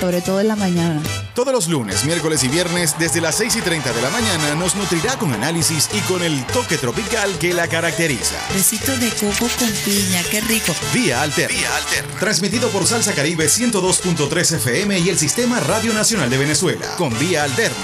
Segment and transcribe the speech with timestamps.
[0.00, 1.00] Sobre todo en la mañana.
[1.34, 4.76] Todos los lunes, miércoles y viernes, desde las 6 y 30 de la mañana, nos
[4.76, 8.36] nutrirá con análisis y con el toque tropical que la caracteriza.
[8.52, 10.74] Besito de coco con piña, qué rico.
[10.92, 11.50] Vía Alter.
[11.50, 12.04] Vía Alter.
[12.20, 16.94] Transmitido por Salsa Caribe 102.3 FM y el Sistema Radio Nacional de Venezuela.
[16.96, 17.76] Con Vía Alterna.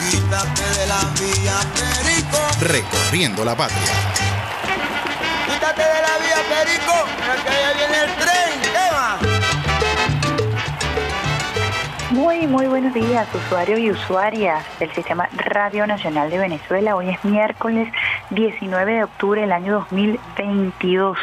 [2.60, 3.80] Recorriendo la patria.
[5.48, 7.06] Quítate de la vía, Perico,
[7.44, 8.49] que viene el tren.
[12.30, 16.94] Muy, muy buenos días, usuarios y usuarias del Sistema Radio Nacional de Venezuela.
[16.94, 17.92] Hoy es miércoles
[18.30, 21.18] 19 de octubre del año 2022.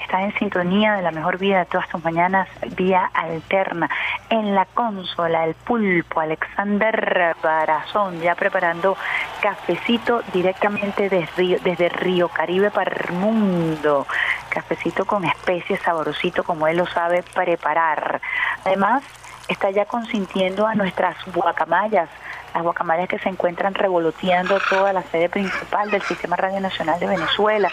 [0.00, 3.88] Está en sintonía de la mejor vida de todas tus mañanas, vía alterna.
[4.28, 8.96] En la consola, el pulpo, Alexander Barazón, ya preparando
[9.40, 14.04] cafecito directamente desde Río, desde Río Caribe para el mundo.
[14.48, 18.20] Cafecito con especies saborosito como él lo sabe preparar.
[18.64, 19.04] Además,
[19.50, 22.08] está ya consintiendo a nuestras guacamayas,
[22.54, 27.08] las guacamayas que se encuentran revoloteando toda la sede principal del Sistema Radio Nacional de
[27.08, 27.68] Venezuela.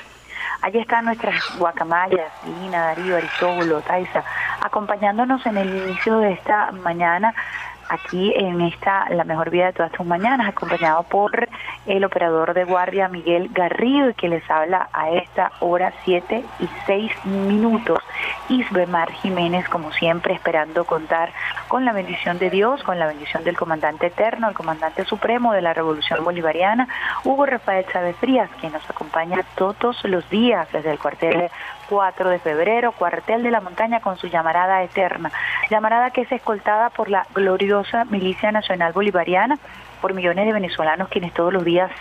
[0.61, 4.23] Allí están nuestras guacamayas, Lina, Darío, Aristóbulo, Taisa,
[4.59, 7.33] acompañándonos en el inicio de esta mañana
[7.89, 11.47] aquí en esta La Mejor Vida de todas tus mañanas, acompañado por
[11.85, 17.25] el operador de guardia Miguel Garrido, que les habla a esta hora 7 y 6
[17.25, 17.99] minutos.
[18.49, 21.31] Isbemar Jiménez, como siempre, esperando contar
[21.67, 25.61] con la bendición de Dios, con la bendición del comandante eterno, el comandante supremo de
[25.61, 26.87] la Revolución Bolivariana,
[27.23, 31.49] Hugo Rafael Chávez Frías, quien nos acompaña todos los días desde el cuartel
[31.89, 35.31] 4 de febrero, cuartel de la montaña con su llamarada eterna,
[35.69, 39.57] llamarada que es escoltada por la gloriosa Milicia Nacional Bolivariana,
[40.01, 41.91] por millones de venezolanos quienes todos los días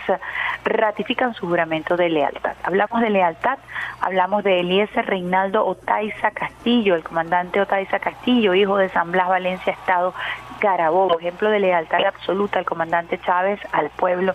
[0.63, 2.55] ratifican su juramento de lealtad.
[2.63, 3.57] Hablamos de lealtad,
[4.01, 9.73] hablamos de Eliezer Reinaldo Otaiza Castillo, el comandante Otaiza Castillo, hijo de San Blas Valencia,
[9.73, 10.13] Estado
[10.59, 14.33] Carabobo, ejemplo de lealtad absoluta al comandante Chávez, al pueblo,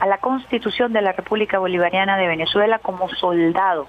[0.00, 3.86] a la constitución de la República Bolivariana de Venezuela como soldado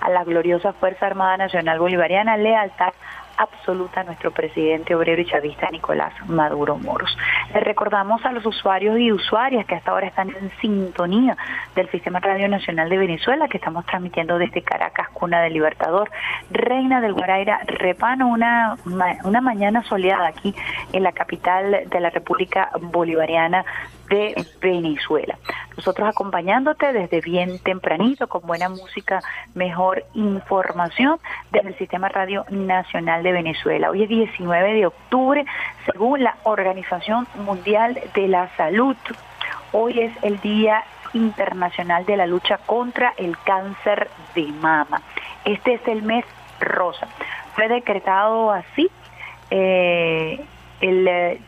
[0.00, 2.92] a la gloriosa Fuerza Armada Nacional Bolivariana, lealtad
[3.36, 7.16] absoluta a nuestro presidente obrero y chavista Nicolás Maduro Moros.
[7.54, 11.36] Le recordamos a los usuarios y usuarias que hasta ahora están en sintonía
[11.74, 16.10] del Sistema Radio Nacional de Venezuela, que estamos transmitiendo desde Caracas, cuna del Libertador,
[16.50, 18.76] Reina del Guaraira, Repano, una,
[19.24, 20.54] una mañana soleada aquí
[20.92, 23.64] en la capital de la República Bolivariana
[24.08, 25.38] de Venezuela.
[25.76, 29.20] Nosotros acompañándote desde bien tempranito con buena música,
[29.54, 31.18] mejor información
[31.52, 33.90] desde el Sistema Radio Nacional de Venezuela.
[33.90, 35.44] Hoy es 19 de octubre,
[35.84, 38.96] según la Organización Mundial de la Salud.
[39.72, 45.02] Hoy es el Día Internacional de la Lucha contra el Cáncer de Mama.
[45.44, 46.24] Este es el mes
[46.60, 47.06] rosa.
[47.54, 48.90] Fue decretado así
[49.50, 50.44] eh,
[50.80, 51.38] el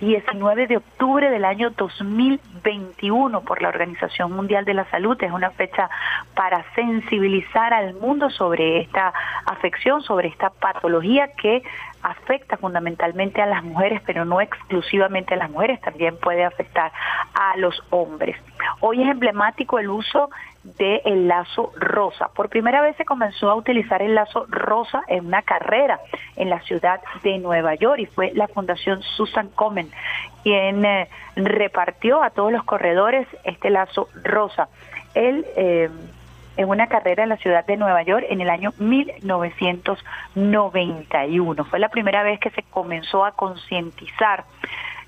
[0.00, 5.16] 19 de octubre del año 2021 por la Organización Mundial de la Salud.
[5.22, 5.88] Es una fecha
[6.34, 9.12] para sensibilizar al mundo sobre esta
[9.46, 11.62] afección, sobre esta patología que
[12.06, 16.92] afecta fundamentalmente a las mujeres, pero no exclusivamente a las mujeres, también puede afectar
[17.34, 18.36] a los hombres.
[18.80, 20.30] Hoy es emblemático el uso
[20.78, 22.28] del lazo rosa.
[22.28, 26.00] Por primera vez se comenzó a utilizar el lazo rosa en una carrera
[26.36, 29.90] en la ciudad de Nueva York y fue la Fundación Susan Komen
[30.44, 34.68] quien eh, repartió a todos los corredores este lazo rosa.
[35.14, 35.90] Eh,
[36.56, 41.64] en una carrera en la ciudad de Nueva York en el año 1991.
[41.64, 44.44] Fue la primera vez que se comenzó a concientizar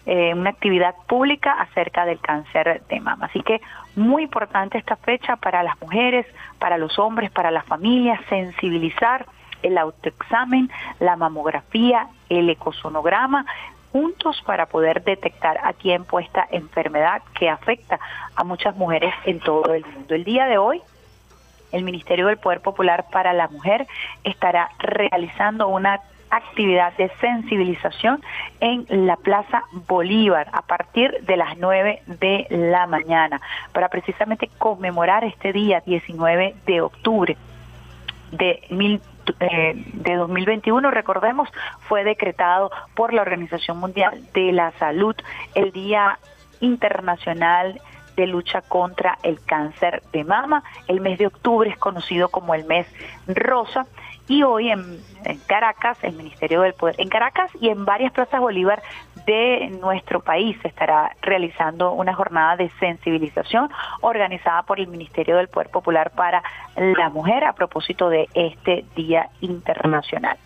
[0.06, 3.26] eh, una actividad pública acerca del cáncer de mama.
[3.26, 3.60] Así que
[3.94, 6.26] muy importante esta fecha para las mujeres,
[6.58, 9.26] para los hombres, para las familias, sensibilizar
[9.62, 10.70] el autoexamen,
[11.00, 13.44] la mamografía, el ecosonograma,
[13.92, 17.98] juntos para poder detectar a tiempo esta enfermedad que afecta
[18.34, 20.14] a muchas mujeres en todo el mundo.
[20.14, 20.82] El día de hoy
[21.72, 23.86] el Ministerio del Poder Popular para la Mujer
[24.24, 26.00] estará realizando una
[26.30, 28.22] actividad de sensibilización
[28.60, 33.40] en la Plaza Bolívar a partir de las 9 de la mañana
[33.72, 37.36] para precisamente conmemorar este día 19 de octubre
[38.32, 38.60] de
[39.40, 41.48] eh, de 2021, recordemos,
[41.80, 45.14] fue decretado por la Organización Mundial de la Salud
[45.54, 46.18] el Día
[46.60, 47.80] Internacional
[48.18, 50.64] de lucha contra el cáncer de mama.
[50.88, 52.86] El mes de octubre es conocido como el mes
[53.28, 53.86] rosa
[54.26, 55.00] y hoy en,
[55.46, 58.82] Caracas, el Ministerio del Poder, en Caracas y en varias plazas Bolívar
[59.24, 63.70] de nuestro país se estará realizando una jornada de sensibilización
[64.00, 66.42] organizada por el Ministerio del Poder Popular para
[66.76, 70.36] la Mujer a propósito de este Día Internacional.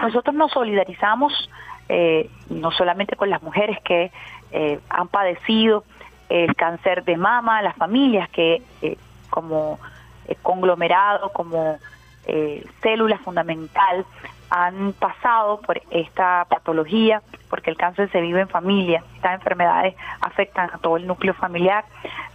[0.00, 1.50] Nosotros nos solidarizamos
[1.88, 4.12] eh, no solamente con las mujeres que
[4.52, 5.84] eh, han padecido
[6.32, 8.96] el cáncer de mama, las familias que eh,
[9.28, 9.78] como
[10.26, 11.78] eh, conglomerado, como
[12.26, 14.06] eh, célula fundamental
[14.48, 20.70] han pasado por esta patología, porque el cáncer se vive en familia, estas enfermedades afectan
[20.72, 21.84] a todo el núcleo familiar,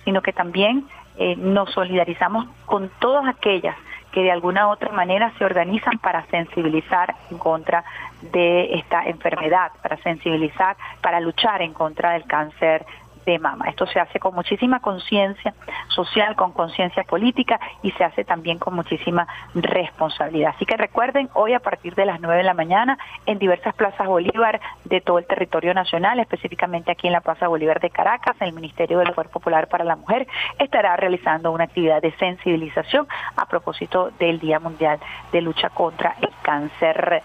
[0.03, 0.87] sino que también
[1.37, 3.75] nos solidarizamos con todas aquellas
[4.11, 7.83] que de alguna u otra manera se organizan para sensibilizar en contra
[8.21, 12.85] de esta enfermedad, para sensibilizar, para luchar en contra del cáncer
[13.31, 13.65] de mama.
[13.67, 15.53] Esto se hace con muchísima conciencia
[15.89, 20.53] social, con conciencia política y se hace también con muchísima responsabilidad.
[20.55, 24.07] Así que recuerden, hoy a partir de las 9 de la mañana, en diversas plazas
[24.07, 28.53] Bolívar de todo el territorio nacional, específicamente aquí en la Plaza Bolívar de Caracas, el
[28.53, 30.27] Ministerio del Poder Popular para la Mujer
[30.57, 34.99] estará realizando una actividad de sensibilización a propósito del Día Mundial
[35.33, 37.21] de Lucha contra el Cáncer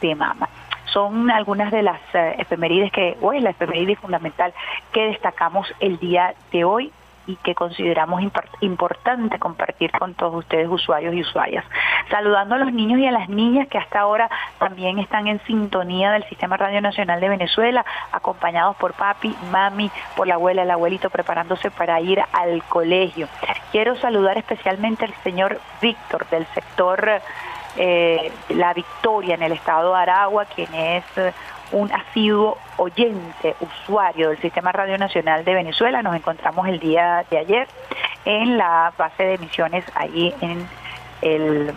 [0.00, 0.48] de Mama
[0.92, 4.52] son algunas de las eh, efemérides que, o es la efeméride fundamental
[4.92, 6.92] que destacamos el día de hoy
[7.26, 8.20] y que consideramos
[8.60, 11.64] importante compartir con todos ustedes usuarios y usuarias.
[12.10, 14.28] Saludando a los niños y a las niñas que hasta ahora
[14.58, 20.26] también están en sintonía del Sistema Radio Nacional de Venezuela, acompañados por papi, mami, por
[20.26, 23.28] la abuela, el abuelito, preparándose para ir al colegio.
[23.70, 27.22] Quiero saludar especialmente al señor Víctor del sector
[27.76, 31.32] eh, La Victoria en el estado de Aragua, quien es eh,
[31.72, 36.02] un asiduo oyente, usuario del Sistema Radio Nacional de Venezuela.
[36.02, 37.68] Nos encontramos el día de ayer
[38.24, 40.68] en la base de emisiones ahí en
[41.22, 41.74] el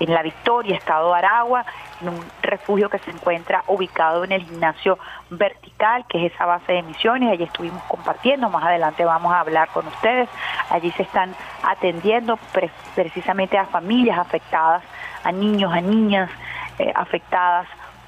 [0.00, 1.64] en La Victoria, Estado de Aragua,
[2.00, 4.98] en un refugio que se encuentra ubicado en el gimnasio
[5.30, 7.30] vertical, que es esa base de emisiones.
[7.30, 10.28] Allí estuvimos compartiendo, más adelante vamos a hablar con ustedes.
[10.70, 12.38] Allí se están atendiendo
[12.94, 14.82] precisamente a familias afectadas
[15.24, 16.30] a niños, a niñas
[16.78, 17.66] eh, afectadas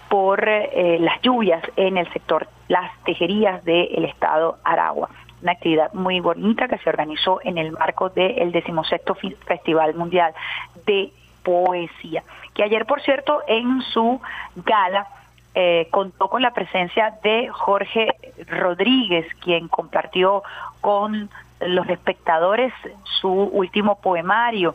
[0.09, 5.09] por eh, las lluvias en el sector Las Tejerías del estado Aragua.
[5.43, 10.33] Una actividad muy bonita que se organizó en el marco del decimosexto Festival Mundial
[10.87, 11.13] de
[11.43, 12.23] Poesía,
[12.55, 14.21] que ayer, por cierto, en su
[14.57, 15.07] gala
[15.55, 18.15] eh, contó con la presencia de Jorge
[18.49, 20.43] Rodríguez, quien compartió
[20.81, 21.29] con
[21.61, 22.73] los espectadores
[23.21, 24.75] su último poemario,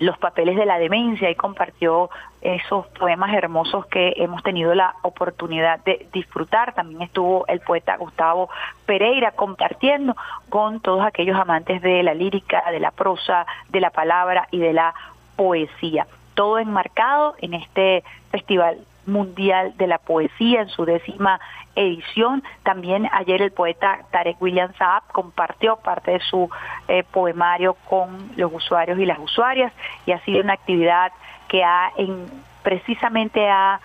[0.00, 2.10] los papeles de la demencia y compartió
[2.40, 6.74] esos poemas hermosos que hemos tenido la oportunidad de disfrutar.
[6.74, 8.48] También estuvo el poeta Gustavo
[8.86, 10.16] Pereira compartiendo
[10.48, 14.72] con todos aquellos amantes de la lírica, de la prosa, de la palabra y de
[14.72, 14.94] la
[15.36, 16.06] poesía.
[16.34, 21.40] Todo enmarcado en este festival Mundial de la Poesía en su décima
[21.74, 22.42] edición.
[22.62, 26.48] También ayer el poeta Tarek William Saab compartió parte de su
[26.88, 29.72] eh, poemario con los usuarios y las usuarias
[30.06, 31.12] y ha sido una actividad
[31.48, 32.26] que ha en,
[32.62, 33.80] precisamente ha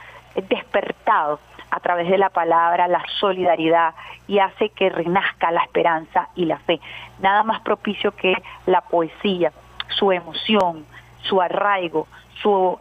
[0.49, 1.39] despertado
[1.71, 3.93] a través de la palabra la solidaridad
[4.27, 6.79] y hace que renazca la esperanza y la fe.
[7.19, 9.51] Nada más propicio que la poesía,
[9.89, 10.85] su emoción,
[11.23, 12.07] su arraigo,
[12.41, 12.79] su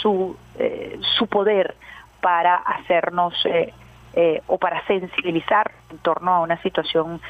[0.00, 1.74] su, eh, su poder
[2.20, 3.72] para hacernos eh,
[4.20, 7.20] eh, o para sensibilizar en torno a una situación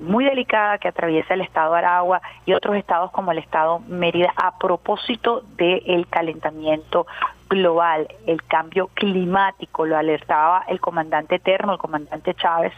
[0.00, 4.32] muy delicada que atraviesa el estado de Aragua y otros estados como el estado Mérida
[4.36, 7.04] a propósito del calentamiento
[7.50, 12.72] global, el cambio climático, lo alertaba el comandante eterno, el comandante Chávez,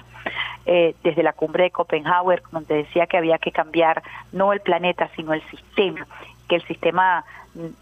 [0.65, 5.35] desde la cumbre de Copenhague, donde decía que había que cambiar no el planeta, sino
[5.35, 6.07] el sistema,
[6.49, 7.23] que el sistema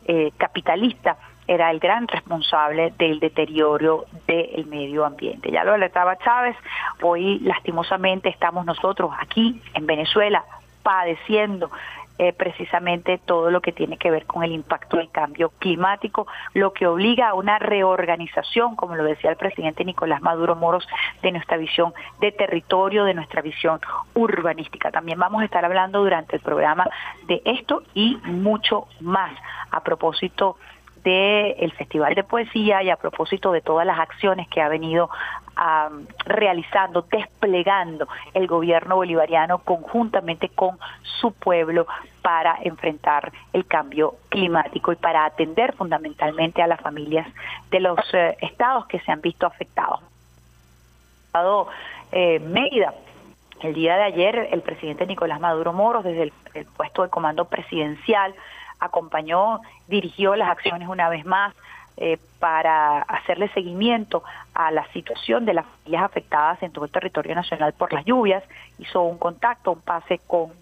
[0.06, 5.50] eh, capitalista era el gran responsable del deterioro del medio ambiente.
[5.50, 6.56] Ya lo alertaba Chávez,
[7.02, 10.44] hoy lastimosamente estamos nosotros aquí en Venezuela
[10.82, 11.70] padeciendo
[12.18, 16.72] eh, precisamente todo lo que tiene que ver con el impacto del cambio climático, lo
[16.72, 20.86] que obliga a una reorganización, como lo decía el presidente Nicolás Maduro Moros,
[21.22, 23.80] de nuestra visión de territorio, de nuestra visión
[24.14, 24.90] urbanística.
[24.90, 26.86] También vamos a estar hablando durante el programa
[27.26, 29.32] de esto y mucho más
[29.70, 30.56] a propósito
[31.04, 35.10] del Festival de Poesía y a propósito de todas las acciones que ha venido
[36.24, 41.86] realizando, desplegando el gobierno bolivariano conjuntamente con su pueblo
[42.22, 47.26] para enfrentar el cambio climático y para atender fundamentalmente a las familias
[47.70, 50.00] de los eh, estados que se han visto afectados.
[52.12, 52.94] Eh, Mérida,
[53.62, 58.34] el día de ayer el presidente Nicolás Maduro Moros desde el puesto de comando presidencial
[58.82, 61.54] acompañó, dirigió las acciones una vez más
[61.96, 64.22] eh, para hacerle seguimiento
[64.54, 68.42] a la situación de las familias afectadas en todo el territorio nacional por las lluvias.
[68.78, 70.52] Hizo un contacto, un pase con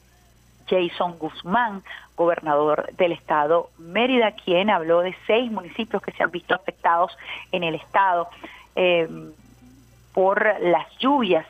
[0.68, 1.82] Jason Guzmán,
[2.16, 7.16] gobernador del estado Mérida, quien habló de seis municipios que se han visto afectados
[7.52, 8.28] en el estado
[8.76, 9.08] eh,
[10.12, 11.46] por las lluvias,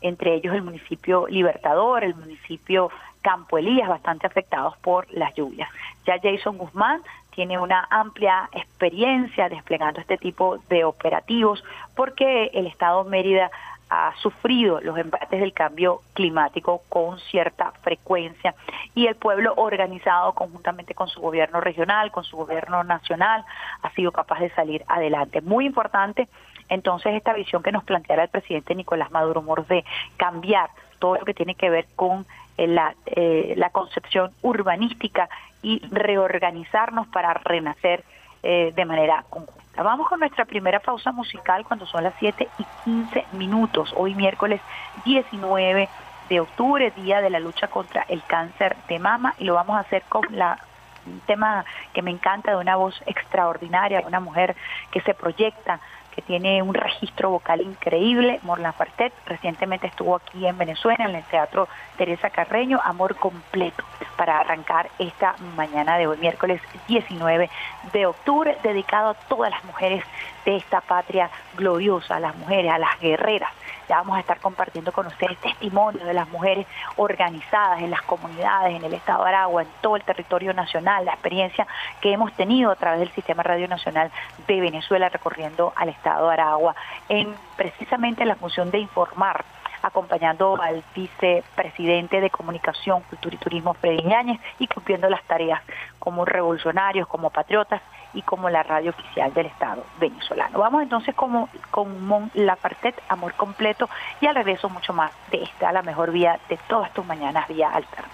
[0.00, 2.90] entre ellos el municipio Libertador, el municipio
[3.26, 5.68] Campo Elías, bastante afectados por las lluvias.
[6.06, 7.02] Ya Jason Guzmán
[7.34, 11.64] tiene una amplia experiencia desplegando este tipo de operativos
[11.96, 13.50] porque el Estado Mérida
[13.90, 18.54] ha sufrido los embates del cambio climático con cierta frecuencia
[18.94, 23.44] y el pueblo organizado conjuntamente con su gobierno regional, con su gobierno nacional,
[23.82, 25.40] ha sido capaz de salir adelante.
[25.40, 26.28] Muy importante
[26.68, 29.84] entonces esta visión que nos planteara el presidente Nicolás Maduro Moros de
[30.16, 32.24] cambiar todo lo que tiene que ver con
[32.58, 35.28] la, eh, la concepción urbanística
[35.62, 38.04] y reorganizarnos para renacer
[38.42, 39.82] eh, de manera conjunta.
[39.82, 44.60] Vamos con nuestra primera pausa musical cuando son las 7 y 15 minutos, hoy miércoles
[45.04, 45.88] 19
[46.28, 49.80] de octubre, día de la lucha contra el cáncer de mama, y lo vamos a
[49.80, 50.58] hacer con la
[51.06, 54.56] un tema que me encanta de una voz extraordinaria, una mujer
[54.90, 55.80] que se proyecta
[56.16, 61.22] que tiene un registro vocal increíble, Morlan Fartet, recientemente estuvo aquí en Venezuela, en el
[61.24, 61.68] Teatro
[61.98, 63.84] Teresa Carreño, Amor Completo,
[64.16, 67.50] para arrancar esta mañana de hoy, miércoles 19
[67.92, 70.02] de octubre, dedicado a todas las mujeres
[70.46, 73.52] de esta patria gloriosa, a las mujeres, a las guerreras.
[73.88, 76.66] Ya vamos a estar compartiendo con ustedes testimonios de las mujeres
[76.96, 81.12] organizadas en las comunidades, en el Estado de Aragua, en todo el territorio nacional, la
[81.12, 81.66] experiencia
[82.00, 84.10] que hemos tenido a través del Sistema Radio Nacional
[84.46, 86.74] de Venezuela recorriendo al Estado de Aragua,
[87.08, 89.44] en precisamente la función de informar
[89.82, 95.62] acompañando al vicepresidente de Comunicación, Cultura y Turismo, Freddy Ñáñez, y cumpliendo las tareas
[95.98, 97.82] como revolucionarios, como patriotas
[98.16, 100.58] y como la radio oficial del Estado venezolano.
[100.58, 103.88] Vamos entonces como, con Mon Lapartet, Amor Completo,
[104.20, 107.68] y al regreso mucho más de esta, la mejor vía de todas tus mañanas, vía
[107.68, 108.08] alterna.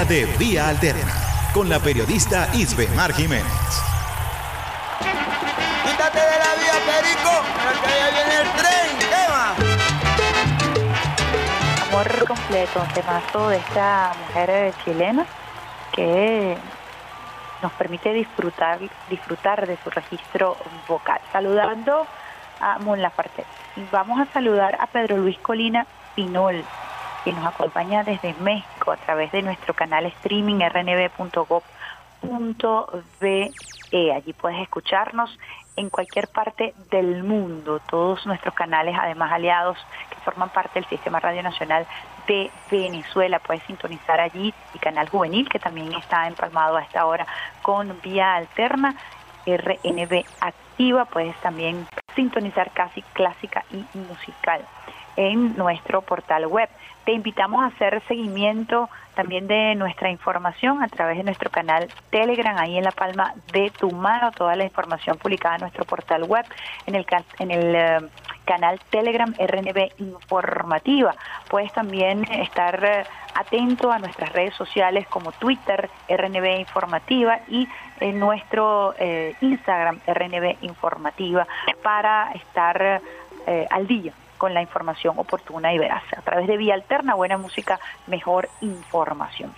[0.00, 1.12] Sintonía de Vía Alterna
[1.52, 3.44] con la periodista Isbemar Jiménez.
[5.84, 7.42] Quítate de la vía, Perico,
[7.82, 8.88] que ya viene el tren.
[8.98, 9.14] ¿Qué
[11.88, 15.26] Amor completo, temazo de esta mujer eh, chilena
[15.92, 16.56] que
[17.62, 18.78] nos permite disfrutar,
[19.08, 20.56] disfrutar de su registro
[20.88, 21.20] vocal.
[21.32, 22.06] Saludando
[22.60, 23.44] a Mon Laferte.
[23.76, 26.64] Y vamos a saludar a Pedro Luis Colina Pinol,
[27.24, 31.62] que nos acompaña desde México a través de nuestro canal streaming rnb.gov.be.
[34.14, 35.36] Allí puedes escucharnos
[35.76, 37.80] en cualquier parte del mundo.
[37.88, 41.86] Todos nuestros canales, además aliados, que forman parte del Sistema Radio Nacional
[42.26, 43.38] de Venezuela.
[43.38, 47.26] Puedes sintonizar allí el canal juvenil, que también está empalmado a esta hora
[47.62, 48.94] con vía alterna.
[49.46, 54.64] RNB activa, puedes también sintonizar casi clásica y musical
[55.16, 56.68] en nuestro portal web.
[57.04, 62.56] Te invitamos a hacer seguimiento también de nuestra información a través de nuestro canal Telegram,
[62.56, 66.44] ahí en la palma de tu mano, toda la información publicada en nuestro portal web,
[66.86, 67.06] en el,
[67.38, 67.98] en el eh,
[68.44, 71.14] canal Telegram RNB Informativa.
[71.48, 77.68] Puedes también estar eh, atento a nuestras redes sociales como Twitter RNB Informativa y
[78.00, 81.46] en nuestro eh, Instagram RNB Informativa
[81.82, 83.02] para estar
[83.70, 86.02] al día con la información oportuna y veraz.
[86.16, 89.52] A través de Vía Alterna, buena música, mejor información.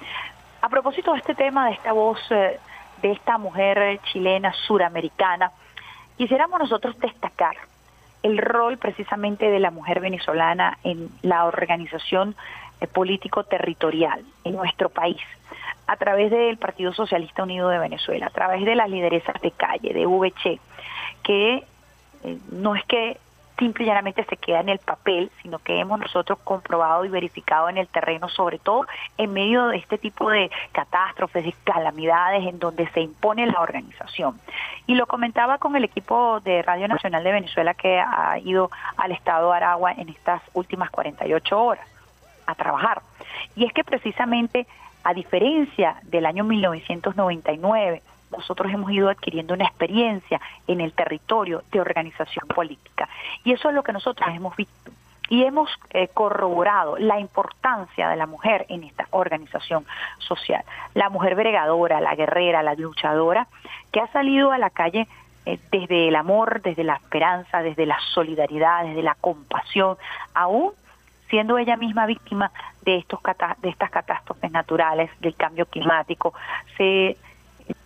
[0.60, 2.58] A propósito de este tema, de esta voz eh,
[3.00, 5.52] de esta mujer chilena suramericana,
[6.18, 7.54] quisiéramos nosotros destacar
[8.24, 12.34] el rol precisamente de la mujer venezolana en la organización
[12.80, 15.22] eh, político territorial en nuestro país,
[15.86, 19.94] a través del Partido Socialista Unido de Venezuela, a través de las lideresas de calle,
[19.94, 20.58] de VC,
[21.22, 21.62] que
[22.24, 23.18] eh, no es que
[23.58, 27.68] simple y llanamente se queda en el papel, sino que hemos nosotros comprobado y verificado
[27.68, 28.86] en el terreno, sobre todo
[29.18, 34.40] en medio de este tipo de catástrofes, de calamidades, en donde se impone la organización.
[34.86, 39.12] Y lo comentaba con el equipo de Radio Nacional de Venezuela que ha ido al
[39.12, 41.86] estado de Aragua en estas últimas 48 horas
[42.46, 43.02] a trabajar.
[43.56, 44.66] Y es que precisamente,
[45.04, 48.02] a diferencia del año 1999,
[48.36, 53.08] nosotros hemos ido adquiriendo una experiencia en el territorio de organización política.
[53.44, 54.90] Y eso es lo que nosotros hemos visto.
[55.28, 59.86] Y hemos eh, corroborado la importancia de la mujer en esta organización
[60.18, 60.62] social.
[60.94, 63.46] La mujer bregadora, la guerrera, la luchadora,
[63.92, 65.06] que ha salido a la calle
[65.46, 69.96] eh, desde el amor, desde la esperanza, desde la solidaridad, desde la compasión,
[70.34, 70.72] aún
[71.32, 73.20] siendo ella misma víctima de estos
[73.62, 76.34] de estas catástrofes naturales, del cambio climático,
[76.76, 77.16] se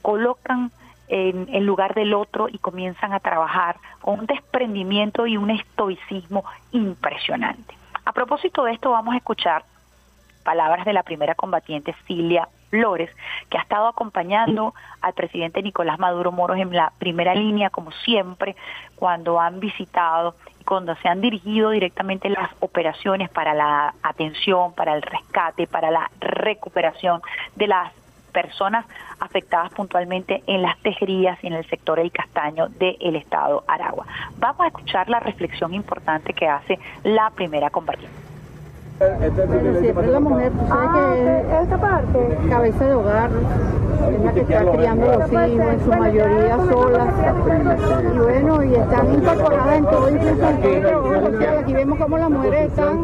[0.03, 0.71] colocan
[1.09, 6.45] en, el lugar del otro y comienzan a trabajar con un desprendimiento y un estoicismo
[6.73, 7.77] impresionante.
[8.05, 9.65] A propósito de esto vamos a escuchar
[10.45, 13.11] palabras de la primera combatiente Cilia Flores,
[13.51, 18.55] que ha estado acompañando al presidente Nicolás Maduro Moros en la primera línea, como siempre,
[18.95, 24.95] cuando han visitado y cuando se han dirigido directamente las operaciones para la atención, para
[24.95, 27.23] el rescate, para la recuperación
[27.57, 27.93] de las
[28.37, 28.85] personas
[29.19, 34.05] afectadas puntualmente en las tejerías y en el sector El Castaño del Estado Aragua.
[34.37, 38.26] Vamos a escuchar la reflexión importante que hace la primera combatiente.
[38.99, 43.31] Bueno, siempre la mujer, tú sabes que esta parte, cabeza de hogar,
[44.11, 47.15] es la que está criando los hijos, en su mayoría solas.
[48.15, 50.47] Y bueno, y están incorporadas en todo incluso
[51.67, 53.03] aquí vemos cómo las mujeres están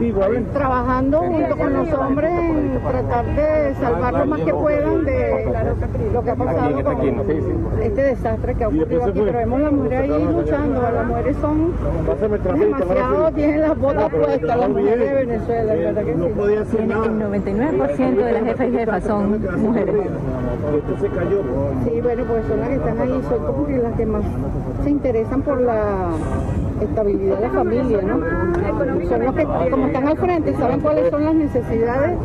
[0.54, 5.52] trabajando junto con los hombres en tratar de salvar lo más que puedan de
[6.12, 9.20] lo que ha pasado con este desastre que ha ocurrido aquí.
[9.24, 11.72] Pero vemos las mujeres ahí luchando, las mujeres son
[12.58, 15.81] demasiado, tienen las botas puestas, las mujeres de Venezuela.
[15.82, 19.94] El 99% de las jefas y jefas son mujeres.
[21.84, 24.22] Sí, bueno, pues son las que están ahí, son como que las que más
[24.84, 26.10] se interesan por la
[26.80, 28.20] estabilidad de la familia, ¿no?
[29.08, 32.16] Son los que, como están al frente, saben cuáles son las necesidades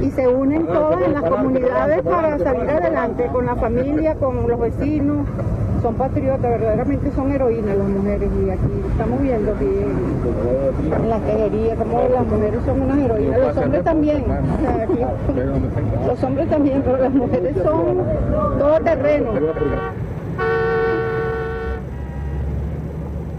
[0.00, 4.58] y se unen todas en las comunidades para salir adelante, con la familia, con los
[4.58, 5.26] vecinos,
[5.82, 9.82] son patriotas, verdaderamente son heroínas las mujeres y aquí estamos viendo que
[10.94, 15.00] en la tejería como las mujeres son unas heroínas, los hombres también, aquí,
[16.06, 17.98] los hombres también, pero las mujeres son
[18.58, 19.32] todo terreno.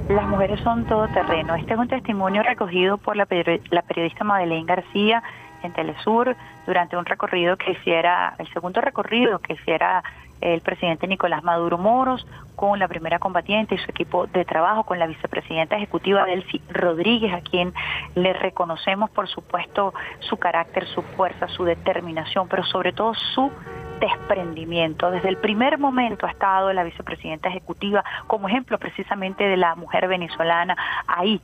[0.10, 1.56] Las mujeres son todo terreno.
[1.56, 5.23] Este es un testimonio recogido por la, peri- la periodista Madeleine García
[5.63, 6.36] en Telesur
[6.67, 10.03] durante un recorrido que hiciera, el segundo recorrido que hiciera
[10.43, 12.25] el presidente Nicolás Maduro Moros
[12.56, 17.34] con la primera combatiente y su equipo de trabajo, con la vicepresidenta ejecutiva Delcy Rodríguez,
[17.34, 17.73] a quien
[18.15, 23.51] le reconocemos, por supuesto, su carácter, su fuerza, su determinación, pero sobre todo su
[23.99, 25.12] desprendimiento.
[25.12, 30.08] Desde el primer momento ha estado la vicepresidenta ejecutiva como ejemplo precisamente de la mujer
[30.08, 30.75] venezolana
[31.08, 31.39] ahí,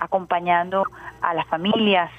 [0.00, 0.84] acompañando
[1.22, 2.10] a las familias,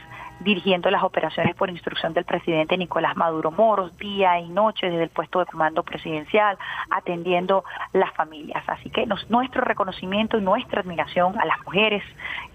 [0.43, 5.09] dirigiendo las operaciones por instrucción del presidente Nicolás Maduro Moros, día y noche desde el
[5.09, 6.57] puesto de comando presidencial,
[6.89, 8.63] atendiendo las familias.
[8.67, 12.03] Así que nuestro reconocimiento y nuestra admiración a las mujeres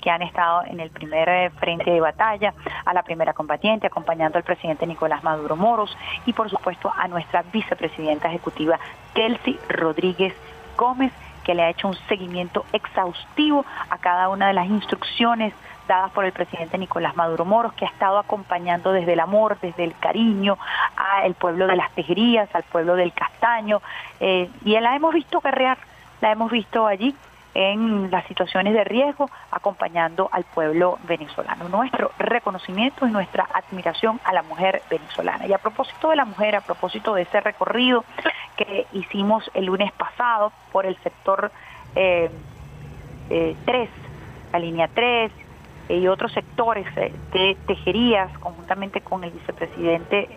[0.01, 4.39] que han estado en el primer eh, frente de batalla, a la primera combatiente, acompañando
[4.39, 5.97] al presidente Nicolás Maduro Moros
[6.27, 8.79] y por supuesto a nuestra vicepresidenta ejecutiva
[9.15, 10.35] Kelsey Rodríguez
[10.77, 11.13] Gómez,
[11.45, 15.55] que le ha hecho un seguimiento exhaustivo a cada una de las instrucciones
[15.87, 19.85] dadas por el presidente Nicolás Maduro Moros, que ha estado acompañando desde el amor, desde
[19.85, 20.59] el cariño
[20.97, 23.81] al pueblo de las tejerías, al pueblo del castaño,
[24.21, 25.79] eh, y la hemos visto guerrear,
[26.21, 27.15] la hemos visto allí
[27.57, 31.71] en las situaciones de riesgo, acompañando al pueblo venezolano.
[31.71, 35.47] Nuestro reconocimiento y nuestra admiración a la mujer venezolana.
[35.47, 38.05] Y a propósito de la mujer, a propósito de ese recorrido
[38.57, 41.51] que hicimos el lunes pasado por el sector
[41.95, 42.31] eh,
[43.31, 43.89] eh, 3,
[44.53, 45.46] la línea 3 eh,
[45.89, 50.29] y otros sectores eh, de tejerías, conjuntamente con el vicepresidente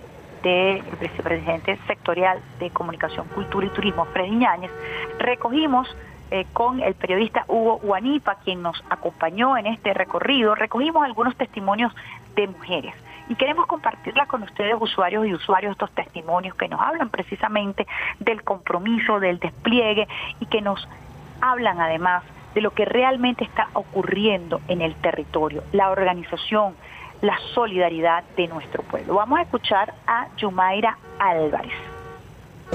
[0.44, 4.72] de, el vicepresidente sectorial de Comunicación, Cultura y Turismo, Freddy Ñáñez,
[5.18, 5.88] recogimos
[6.32, 11.94] eh, con el periodista Hugo Guanipa, quien nos acompañó en este recorrido, recogimos algunos testimonios
[12.36, 12.94] de mujeres.
[13.30, 17.86] Y queremos compartirla con ustedes, usuarios y usuarios, estos testimonios que nos hablan precisamente
[18.20, 20.08] del compromiso, del despliegue
[20.40, 20.88] y que nos
[21.42, 26.74] hablan además de lo que realmente está ocurriendo en el territorio, la organización,
[27.22, 29.16] la solidaridad de nuestro pueblo.
[29.16, 31.74] Vamos a escuchar a Yumaira Álvarez.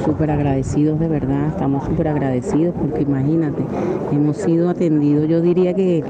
[0.04, 3.62] Súper agradecidos de verdad, estamos súper agradecidos porque imagínate,
[4.10, 6.02] hemos sido atendidos, yo diría que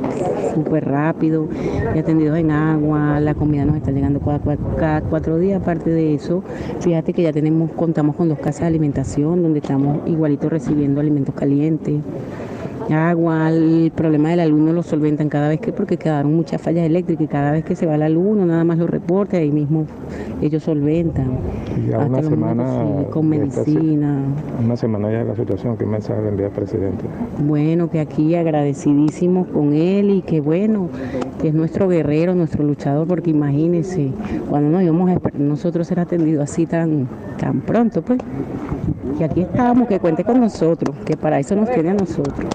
[0.55, 1.49] súper rápido,
[1.91, 4.41] atendidos en agua, la comida nos está llegando cada,
[4.79, 6.43] cada cuatro días, aparte de eso,
[6.81, 11.35] fíjate que ya tenemos, contamos con dos casas de alimentación donde estamos igualito recibiendo alimentos
[11.35, 12.01] calientes.
[12.93, 17.25] Agua, el problema del alumno lo solventan cada vez que, porque quedaron muchas fallas eléctricas
[17.25, 19.87] y cada vez que se va el alumno, nada más lo reporta y ahí mismo
[20.43, 21.39] ellos solventan.
[21.87, 22.65] Y a una semana
[23.11, 24.19] con de esta medicina.
[24.63, 27.05] Una semana ya de la situación, ¿qué mensaje le envía al presidente?
[27.39, 30.89] Bueno, que aquí agradecidísimos con él y que bueno,
[31.41, 34.11] que es nuestro guerrero, nuestro luchador, porque imagínense,
[34.51, 38.19] cuando nos íbamos a esperar nosotros ser atendidos así tan, tan pronto, pues,
[39.17, 42.47] que aquí estamos, que cuente con nosotros, que para eso nos tiene a nosotros.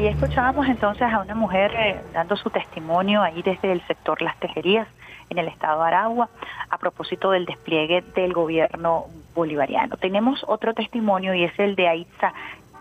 [0.00, 4.34] Ahí escuchábamos entonces a una mujer eh, dando su testimonio ahí desde el sector Las
[4.40, 4.88] Tejerías
[5.28, 6.30] en el estado de Aragua
[6.70, 9.98] a propósito del despliegue del gobierno bolivariano.
[9.98, 12.32] Tenemos otro testimonio y es el de Aitza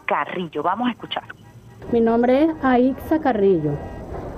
[0.06, 0.64] Carrillo.
[0.64, 1.26] Vamos a escuchar.
[1.92, 3.72] Mi nombre es Aixa Carrillo,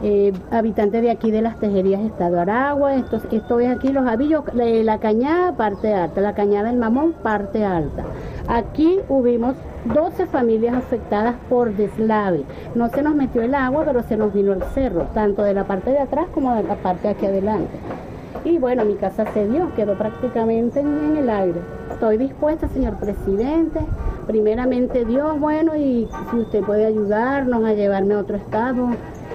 [0.03, 2.95] eh, habitante de aquí de las Tejerías, Estado Aragua.
[2.95, 7.65] Esto- estoy aquí, los avillos, eh, la cañada, parte alta, la cañada del Mamón, parte
[7.65, 8.03] alta.
[8.47, 9.55] Aquí hubimos
[9.93, 12.43] 12 familias afectadas por deslave.
[12.73, 15.65] No se nos metió el agua, pero se nos vino el cerro, tanto de la
[15.65, 17.77] parte de atrás como de la parte aquí adelante.
[18.43, 21.59] Y bueno, mi casa se dio, quedó prácticamente en, el aire.
[21.91, 23.79] Estoy dispuesta, señor presidente.
[24.25, 28.89] Primeramente Dios, bueno, y si usted puede ayudarnos a llevarme a otro estado,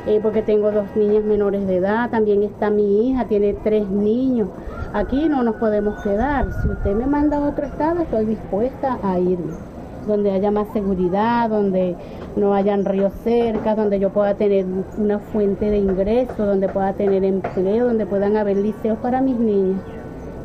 [0.07, 4.49] eh, porque tengo dos niñas menores de edad, también está mi hija, tiene tres niños.
[4.93, 6.47] Aquí no nos podemos quedar.
[6.63, 9.76] Si usted me manda a otro estado, estoy dispuesta a irme
[10.07, 11.97] donde haya más seguridad, donde
[12.37, 14.65] no hayan ríos cerca, donde yo pueda tener
[14.97, 19.81] una fuente de ingreso, donde pueda tener empleo, donde puedan haber liceos para mis niños,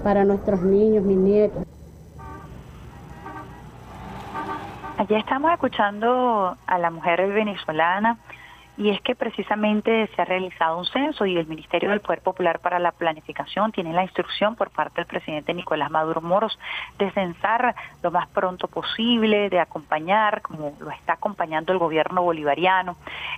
[0.03, 1.63] para nuestros niños, mis nietos.
[4.97, 8.17] Allí estamos escuchando a la mujer venezolana
[8.77, 12.59] y es que precisamente se ha realizado un censo y el Ministerio del Poder Popular
[12.59, 16.57] para la Planificación tiene la instrucción por parte del presidente Nicolás Maduro Moros
[16.97, 22.95] de censar lo más pronto posible, de acompañar, como lo está acompañando el gobierno bolivariano,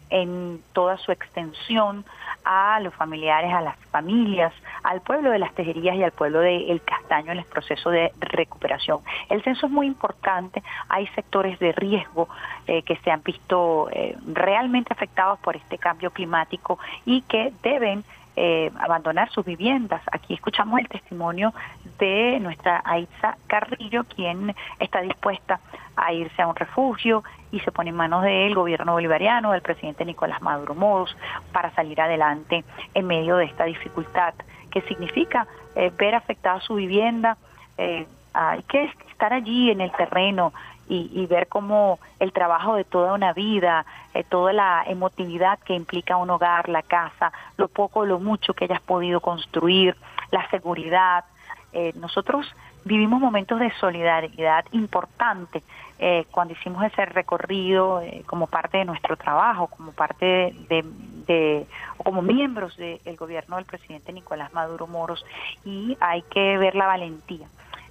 [0.10, 2.06] en toda su extensión
[2.45, 4.53] a los familiares, a las familias,
[4.84, 8.12] al pueblo de las tejerías y al pueblo de El Castaño en el proceso de
[8.19, 8.99] recuperación.
[9.29, 12.27] El censo es muy importante, hay sectores de riesgo
[12.67, 18.03] eh, que se han visto eh, realmente afectados por este cambio climático y que deben
[18.36, 20.02] eh, abandonar sus viviendas.
[20.12, 21.54] Aquí escuchamos el testimonio
[22.00, 25.60] de nuestra Aitza Carrillo, quien está dispuesta
[25.96, 30.06] a irse a un refugio y se pone en manos del gobierno bolivariano, del presidente
[30.06, 31.15] Nicolás Maduro Moros,
[31.52, 34.34] para salir adelante en medio de esta dificultad,
[34.72, 37.38] que significa eh, ver afectada su vivienda,
[37.78, 40.54] eh, hay que estar allí en el terreno,
[40.88, 46.17] y, ver cómo el trabajo de toda una vida, eh, toda la emotividad que implica
[46.17, 49.96] un hogar, la casa, lo poco o lo mucho que hayas podido construir,
[50.32, 51.26] la seguridad.
[51.72, 52.46] Eh, nosotros
[52.86, 55.63] vivimos momentos de solidaridad importante
[56.00, 60.84] eh, cuando hicimos ese recorrido como parte de nuestro trabajo, como parte de,
[61.26, 61.65] de
[61.98, 65.26] o como miembros del gobierno del presidente Nicolás Maduro Moros
[65.63, 67.48] y hay que ver la valentía.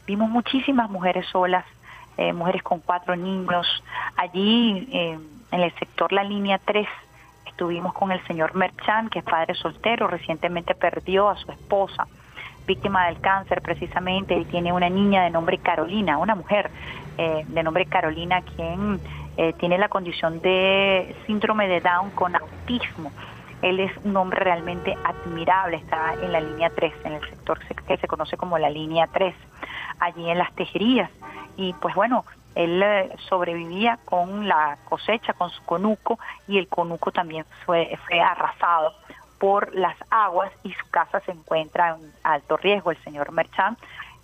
[0.06, 1.64] Vimos muchísimas mujeres solas
[2.16, 3.66] eh, mujeres con cuatro niños.
[4.16, 5.18] Allí, eh,
[5.50, 6.86] en el sector La Línea 3,
[7.46, 12.06] estuvimos con el señor Merchan, que es padre soltero, recientemente perdió a su esposa,
[12.66, 16.70] víctima del cáncer precisamente, y tiene una niña de nombre Carolina, una mujer
[17.18, 19.00] eh, de nombre Carolina, quien
[19.58, 23.10] tiene la condición de síndrome de Down con autismo.
[23.62, 27.96] Él es un hombre realmente admirable, está en la línea 3, en el sector que
[27.96, 29.34] se conoce como la línea 3,
[30.02, 31.10] allí en las tejerías
[31.56, 37.10] y pues bueno, él eh, sobrevivía con la cosecha, con su conuco, y el conuco
[37.12, 38.92] también fue, fue arrasado
[39.38, 42.90] por las aguas y su casa se encuentra en alto riesgo.
[42.90, 43.78] El señor Merchant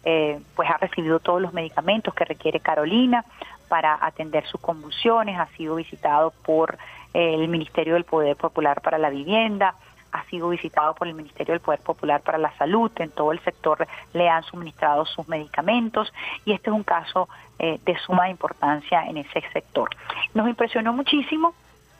[0.05, 3.25] eh, pues ha recibido todos los medicamentos que requiere Carolina
[3.69, 6.79] para atender sus convulsiones, ha sido visitado por
[7.13, 9.75] el Ministerio del Poder Popular para la Vivienda,
[10.13, 13.41] ha sido visitado por el Ministerio del Poder Popular para la Salud, en todo el
[13.41, 16.13] sector le han suministrado sus medicamentos
[16.45, 19.91] y este es un caso eh, de suma importancia en ese sector.
[20.35, 21.55] Nos impresionó muchísimo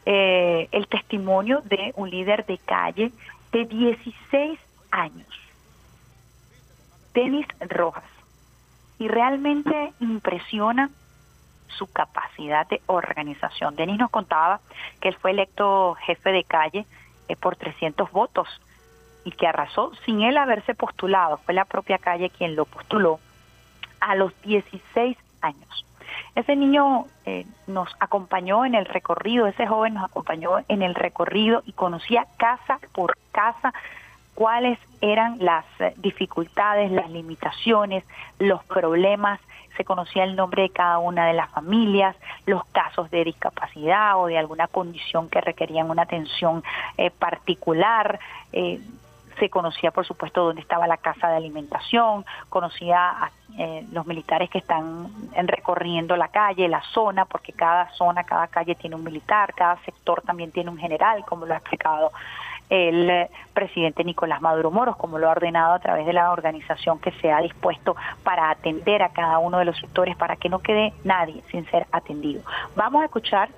[0.07, 3.13] eh, el testimonio de un líder de calle
[3.53, 4.59] de 16
[4.91, 5.29] años,
[7.13, 8.05] Denis Rojas,
[8.99, 10.91] y realmente impresiona
[11.69, 13.77] su capacidad de organización.
[13.77, 14.61] Denis nos contaba
[15.01, 16.87] que él fue electo jefe de calle
[17.37, 18.49] por 300 votos
[19.25, 21.39] y que arrasó sin él haberse postulado.
[21.39, 23.21] Fue la propia calle quien lo postuló
[24.01, 25.85] a los 16 años.
[26.35, 31.63] Ese niño eh, nos acompañó en el recorrido, ese joven nos acompañó en el recorrido
[31.67, 33.73] y conocía casa por casa
[34.35, 38.05] cuáles eran las eh, dificultades, las limitaciones,
[38.39, 39.41] los problemas
[39.79, 44.27] se conocía el nombre de cada una de las familias, los casos de discapacidad o
[44.27, 46.65] de alguna condición que requerían una atención
[46.99, 48.19] eh, particular.
[48.53, 48.81] Eh,
[49.39, 54.51] se conocía, por supuesto, dónde estaba la casa de alimentación, conocía a eh, los militares
[54.51, 55.13] que están
[55.47, 60.23] recorriendo la calle, la zona, porque cada zona, cada calle tiene un militar, cada sector
[60.23, 62.11] también tiene un general, como lo ha explicado
[62.71, 67.13] el presidente Nicolás Maduro Moros, como lo ha ordenado a través de la organización que
[67.13, 70.93] se ha dispuesto para atender a cada uno de los sectores, para que no quede
[71.05, 72.43] nadie sin ser atendido.
[72.77, 73.49] Vamos a escuchar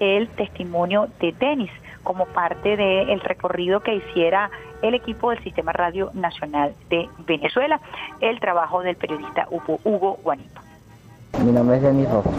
[0.00, 1.70] el testimonio de Denis
[2.02, 4.50] como parte del recorrido que hiciera
[4.82, 7.80] el equipo del Sistema Radio Nacional de Venezuela,
[8.20, 10.71] el trabajo del periodista Hugo, Hugo Guanipa.
[11.40, 12.34] Mi nombre es Denis Rojas,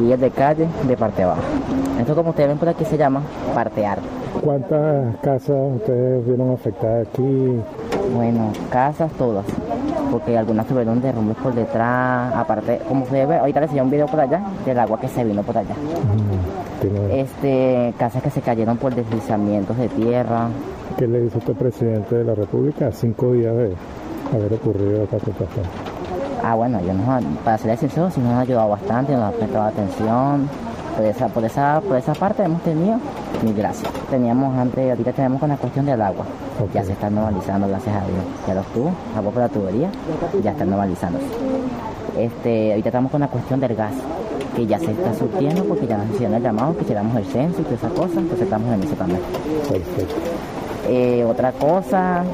[0.00, 1.42] es de calle de parte abajo.
[2.00, 3.20] Esto como ustedes ven por aquí se llama
[3.54, 3.98] partear.
[4.42, 7.60] ¿Cuántas casas ustedes vieron afectadas aquí?
[8.14, 9.44] Bueno, casas todas,
[10.10, 14.06] porque algunas tuvieron derrumbes por detrás, aparte, como se ve, ahorita les enseñé un video
[14.06, 15.74] por allá del agua que se vino por allá.
[17.10, 20.48] este, casas que se cayeron por deslizamientos de tierra.
[20.96, 23.74] ¿Qué le hizo usted presidente de la República cinco días de
[24.32, 25.66] haber ocurrido esta situación?
[26.42, 29.64] Ah, bueno, yo nos, para ser sincero, sí nos ha ayudado bastante, nos ha prestado
[29.66, 30.48] atención.
[30.96, 32.98] Por esa, por esa, por esa parte hemos tenido
[33.44, 33.92] mi gracias.
[34.10, 36.24] Teníamos antes, ahorita tenemos con la cuestión del agua.
[36.74, 38.24] Ya se está normalizando, gracias a Dios.
[38.46, 39.90] Ya los tubos, agua por la tubería,
[40.42, 41.26] ya están normalizándose.
[42.16, 43.92] Este, ahorita estamos con la cuestión del gas,
[44.56, 47.60] que ya se está surtiendo porque ya nos hicieron el llamado, que hiciéramos el censo
[47.60, 49.20] y toda esa cosa, entonces estamos en eso también.
[50.88, 52.24] Eh, otra cosa,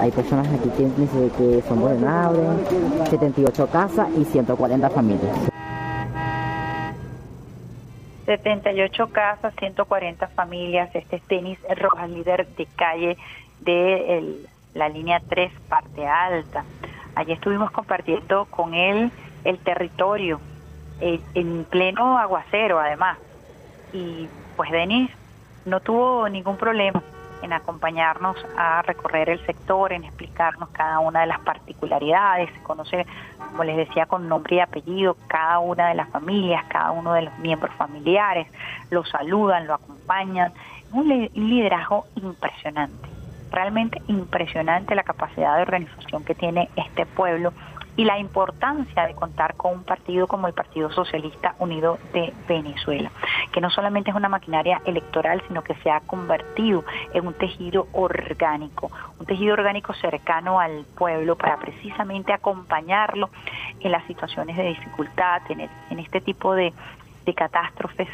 [0.00, 0.90] hay personas aquí que,
[1.36, 2.68] que son vulnerables,
[3.10, 5.50] 78 casas y 140 familias.
[8.26, 10.90] 78 casas, 140 familias.
[10.94, 13.16] Este es Denis Rojas, líder de calle
[13.60, 16.64] de la línea 3, parte alta.
[17.14, 19.10] Allí estuvimos compartiendo con él
[19.44, 20.40] el territorio,
[21.00, 23.18] eh, en pleno aguacero además.
[23.92, 25.10] Y pues Denis
[25.64, 27.02] no tuvo ningún problema
[27.42, 33.06] en acompañarnos a recorrer el sector, en explicarnos cada una de las particularidades, se conoce,
[33.50, 37.22] como les decía, con nombre y apellido cada una de las familias, cada uno de
[37.22, 38.46] los miembros familiares,
[38.90, 40.52] lo saludan, lo acompañan,
[40.92, 43.08] un liderazgo impresionante,
[43.50, 47.52] realmente impresionante la capacidad de organización que tiene este pueblo
[47.98, 53.10] y la importancia de contar con un partido como el Partido Socialista Unido de Venezuela,
[53.52, 57.88] que no solamente es una maquinaria electoral, sino que se ha convertido en un tejido
[57.92, 63.30] orgánico, un tejido orgánico cercano al pueblo para precisamente acompañarlo
[63.80, 66.72] en las situaciones de dificultad, en, en este tipo de,
[67.26, 68.08] de catástrofes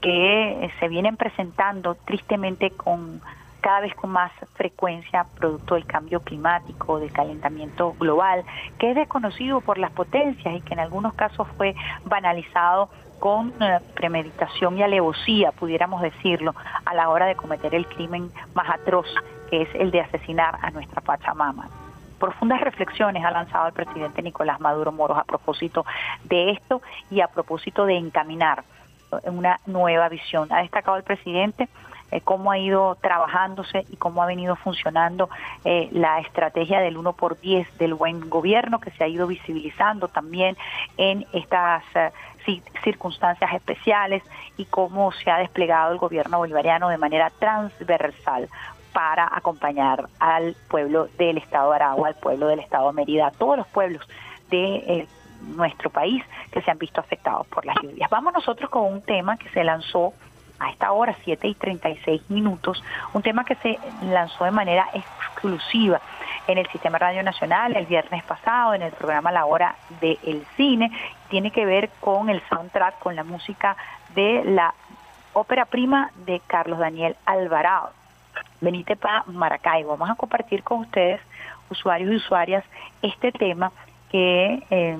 [0.00, 3.20] que se vienen presentando tristemente con
[3.66, 8.44] cada vez con más frecuencia producto del cambio climático, del calentamiento global,
[8.78, 11.74] que es desconocido por las potencias y que en algunos casos fue
[12.04, 18.30] banalizado con eh, premeditación y alevosía, pudiéramos decirlo, a la hora de cometer el crimen
[18.54, 19.08] más atroz,
[19.50, 21.68] que es el de asesinar a nuestra Pachamama
[22.20, 25.84] profundas reflexiones ha lanzado el presidente Nicolás Maduro Moros a propósito
[26.24, 28.64] de esto y a propósito de encaminar
[29.24, 30.50] una nueva visión.
[30.50, 31.68] Ha destacado el presidente
[32.16, 35.28] eh, cómo ha ido trabajándose y cómo ha venido funcionando
[35.66, 40.08] eh, la estrategia del 1 por 10 del buen gobierno que se ha ido visibilizando
[40.08, 40.56] también
[40.96, 44.22] en estas eh, circunstancias especiales
[44.56, 48.48] y cómo se ha desplegado el gobierno bolivariano de manera transversal
[48.94, 53.30] para acompañar al pueblo del estado de Aragua, al pueblo del estado de Mérida, a
[53.30, 54.08] todos los pueblos
[54.48, 55.06] de
[55.54, 58.08] nuestro país que se han visto afectados por las lluvias.
[58.08, 60.14] Vamos nosotros con un tema que se lanzó
[60.58, 66.00] a esta hora, 7 y 36 minutos, un tema que se lanzó de manera exclusiva
[66.46, 70.90] en el Sistema Radio Nacional el viernes pasado en el programa La Hora del Cine.
[71.28, 73.76] Tiene que ver con el soundtrack, con la música
[74.14, 74.74] de la
[75.32, 77.90] ópera prima de Carlos Daniel Alvarado.
[78.60, 79.96] Venite para Maracaibo.
[79.96, 81.20] Vamos a compartir con ustedes,
[81.70, 82.64] usuarios y usuarias,
[83.02, 83.72] este tema
[84.10, 84.96] que eh,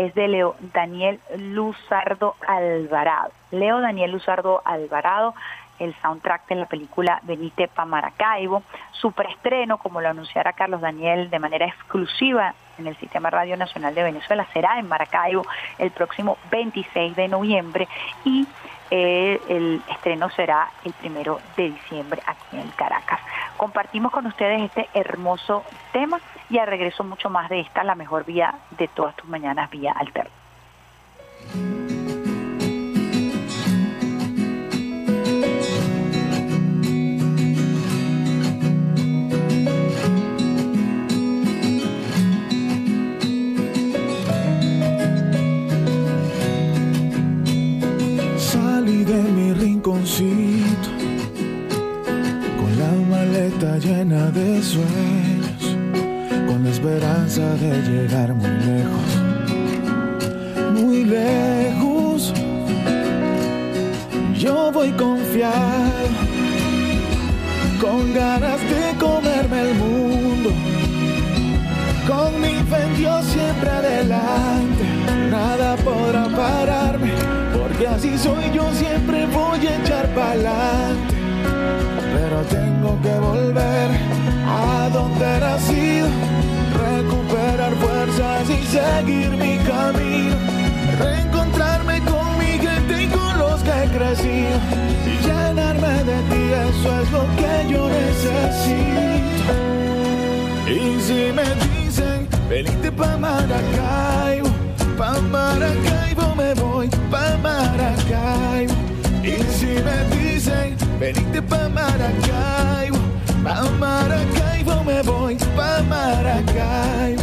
[0.00, 3.32] es de Leo Daniel Luzardo Alvarado.
[3.50, 5.34] Leo Daniel Luzardo Alvarado,
[5.78, 11.30] el soundtrack de la película Benite pa Maracaibo, su preestreno, como lo anunciara Carlos Daniel
[11.30, 15.44] de manera exclusiva en el Sistema Radio Nacional de Venezuela, será en Maracaibo
[15.78, 17.88] el próximo 26 de noviembre
[18.24, 18.46] y
[18.90, 23.20] eh, el estreno será el primero de diciembre aquí en Caracas.
[23.56, 28.24] Compartimos con ustedes este hermoso tema y al regreso mucho más de esta, la mejor
[28.24, 30.30] vía de todas tus mañanas, vía alterna.
[48.80, 50.88] Salí de mi rinconcito
[52.58, 55.76] con la maleta llena de sueños
[56.46, 59.08] con la esperanza de llegar muy lejos,
[60.80, 62.32] muy lejos.
[64.38, 66.08] Yo voy confiado,
[67.82, 70.50] con ganas de comerme el mundo,
[72.08, 74.84] con mi fe Dios siempre adelante,
[75.30, 77.39] nada podrá pararme,
[77.80, 81.14] porque así soy yo, siempre voy a echar pa'lante,
[82.12, 83.90] pero tengo que volver
[84.46, 86.08] a donde he nacido
[86.76, 90.36] recuperar fuerzas y seguir mi camino,
[90.98, 94.58] reencontrarme con mi gente y con los que he crecido.
[95.06, 99.54] Y llenarme de ti, eso es lo que yo necesito.
[100.68, 104.50] Y si me dicen, venite pa' Maracaibo,
[105.00, 108.74] pa' Maracaibo me voy, pa' Maracaibo.
[109.24, 112.98] Y si me dicen, venite pa' Maracaibo,
[113.42, 117.22] pa' Maracaibo me voy, pa' Maracaibo.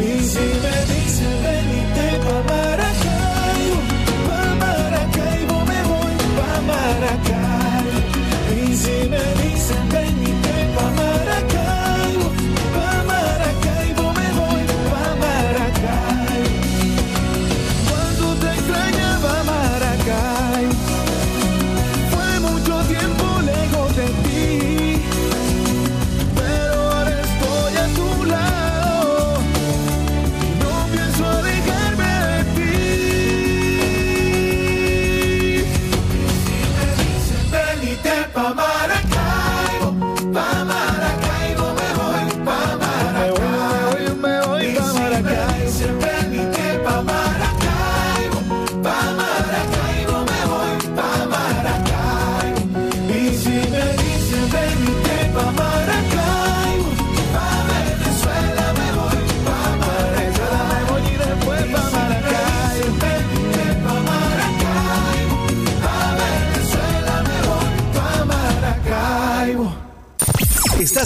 [0.00, 3.78] Y si me dicen, venite pa' Maracaibo,
[4.28, 7.98] pa' Maracaibo me voy, pa' Maracaibo.
[8.56, 10.17] Y si me dicen, venite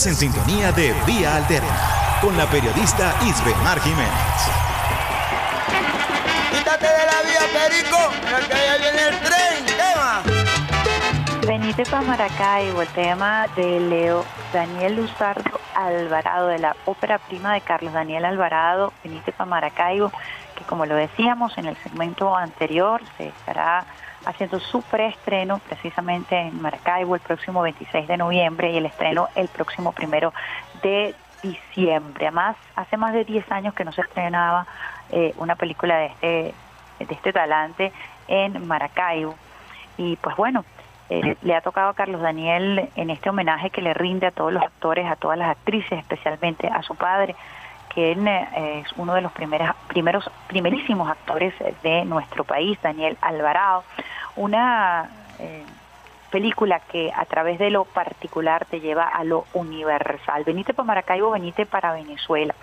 [0.03, 4.11] Estás en sintonía de Vía Alterna con la periodista Isbemar Jiménez.
[6.51, 10.23] Quítate de la vía, Perico, mira que allá viene el tren, tema.
[11.47, 17.61] Venite para Maracaibo, el tema de Leo Daniel Luzardo Alvarado, de la ópera prima de
[17.61, 20.11] Carlos Daniel Alvarado, Venite para Maracaibo,
[20.57, 23.85] que como lo decíamos en el segmento anterior, se estará
[24.25, 29.49] haciendo su preestreno precisamente en Maracaibo el próximo 26 de noviembre y el estreno el
[29.49, 30.33] próximo primero
[30.83, 32.27] de diciembre.
[32.27, 34.67] Además, hace más de 10 años que no se estrenaba
[35.11, 36.55] eh, una película de este,
[37.01, 37.93] de este talante
[38.29, 39.35] en Maracaibo.
[39.97, 40.65] Y pues bueno,
[41.11, 44.53] eh, le ha tocado a Carlos Daniel en este homenaje que le rinde a todos
[44.53, 47.35] los actores, a todas las actrices, especialmente a su padre,
[47.97, 53.85] él eh, es uno de los primeros, primeros, primerísimos actores de nuestro país, Daniel Alvarado.
[54.37, 55.65] Una eh,
[56.31, 60.45] película que a través de lo particular te lleva a lo universal.
[60.45, 62.55] Venite para Maracaibo, venite para Venezuela.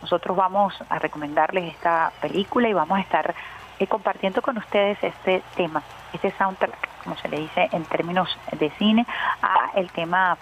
[0.00, 3.34] Nosotros vamos a recomendarles esta película y vamos a estar
[3.78, 8.70] eh, compartiendo con ustedes este tema, este soundtrack, como se le dice en términos de
[8.70, 9.06] cine,
[9.42, 10.38] a el tema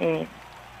[0.00, 0.26] eh,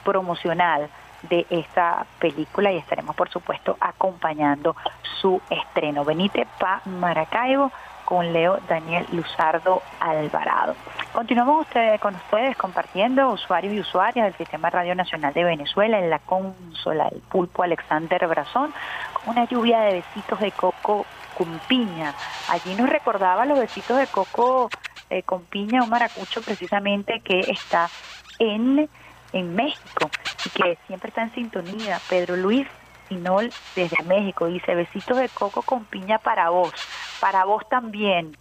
[0.04, 0.88] promocional
[1.22, 4.76] de esta película y estaremos por supuesto acompañando
[5.20, 6.04] su estreno.
[6.04, 7.72] Venite pa Maracaibo
[8.04, 10.74] con Leo Daniel Luzardo Alvarado.
[11.12, 16.08] Continuamos ustedes, con ustedes compartiendo usuarios y usuarias del Sistema Radio Nacional de Venezuela en
[16.08, 18.72] la consola del pulpo Alexander Brazón
[19.12, 21.04] con una lluvia de besitos de coco
[21.36, 22.14] con piña.
[22.48, 24.70] Allí nos recordaba los besitos de coco
[25.10, 27.90] eh, con piña, un maracucho precisamente que está
[28.38, 28.88] en,
[29.32, 30.10] en México
[30.44, 32.00] y que siempre está en sintonía.
[32.08, 32.66] Pedro Luis
[33.08, 36.72] Sinol desde México dice besitos de coco con piña para vos,
[37.20, 38.36] para vos también.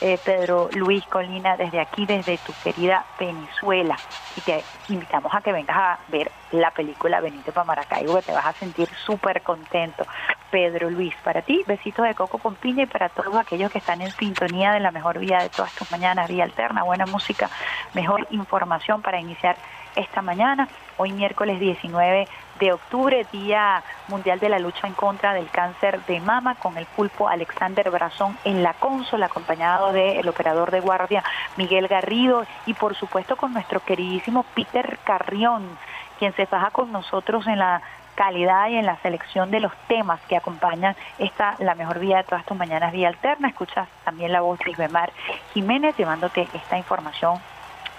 [0.00, 3.96] Eh, Pedro Luis Colina, desde aquí, desde tu querida Venezuela.
[4.36, 8.32] Y te invitamos a que vengas a ver la película Benito para Maracaibo, que te
[8.32, 10.06] vas a sentir súper contento.
[10.52, 14.00] Pedro Luis, para ti, besitos de coco con piña y para todos aquellos que están
[14.00, 17.50] en sintonía de la mejor vida de todas tus mañanas, vía alterna, buena música,
[17.92, 19.56] mejor información para iniciar
[19.98, 22.28] esta mañana, hoy miércoles 19
[22.60, 26.86] de octubre, Día Mundial de la Lucha en contra del Cáncer de Mama, con el
[26.86, 31.24] pulpo Alexander Brazón en la consola, acompañado del operador de guardia
[31.56, 35.66] Miguel Garrido y por supuesto con nuestro queridísimo Peter Carrión,
[36.18, 37.82] quien se faja con nosotros en la
[38.14, 42.24] calidad y en la selección de los temas que acompañan esta La Mejor Vida de
[42.24, 43.48] todas tus mañanas Vía Alterna.
[43.48, 45.12] Escuchas también la voz de Isbemar
[45.54, 47.40] Jiménez llevándote esta información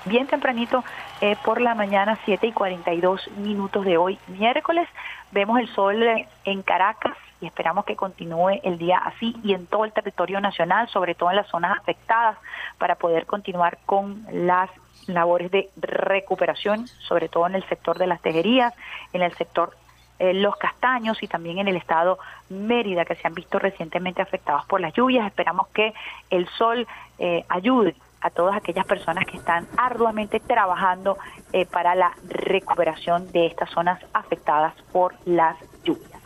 [0.06, 0.84] bien tempranito
[1.22, 4.88] eh, por la mañana, 7 y 42 minutos de hoy, miércoles.
[5.32, 6.02] Vemos el sol
[6.46, 10.88] en Caracas y esperamos que continúe el día así y en todo el territorio nacional,
[10.90, 12.38] sobre todo en las zonas afectadas,
[12.78, 14.70] para poder continuar con las
[15.08, 18.74] labores de recuperación, sobre todo en el sector de las tejerías,
[19.14, 19.76] en el sector
[20.20, 24.66] eh, Los Castaños y también en el estado Mérida, que se han visto recientemente afectados
[24.66, 25.26] por las lluvias.
[25.28, 25.94] Esperamos que
[26.30, 31.18] el sol eh, ayude a todas aquellas personas que están arduamente trabajando
[31.54, 36.22] eh, para la recuperación de estas zonas afectadas por las lluvias.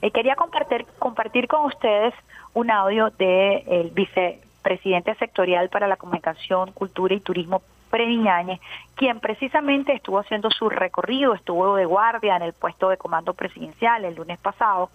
[0.00, 2.14] Eh, quería compartir, compartir con ustedes
[2.54, 8.60] un audio del vicepresidente sectorial para la comunicación, cultura y turismo, Prediñañez,
[8.94, 14.04] quien precisamente estuvo haciendo su recorrido, estuvo de guardia en el puesto de comando presidencial
[14.04, 14.90] el lunes pasado,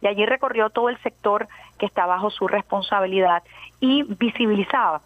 [0.00, 1.46] y allí recorrió todo el sector
[1.78, 3.42] que está bajo su responsabilidad
[3.80, 5.02] y visibilizaba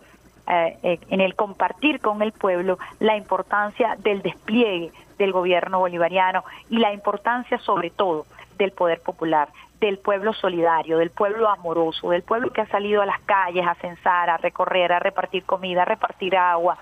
[0.49, 6.45] eh, eh, en el compartir con el pueblo la importancia del despliegue del gobierno bolivariano
[6.69, 8.27] y la importancia sobre todo
[8.59, 9.49] del poder popular,
[9.81, 13.75] del pueblo solidario, del pueblo amoroso, del pueblo que ha salido a las calles a
[13.75, 16.77] censar, a recorrer, a repartir comida, a repartir agua,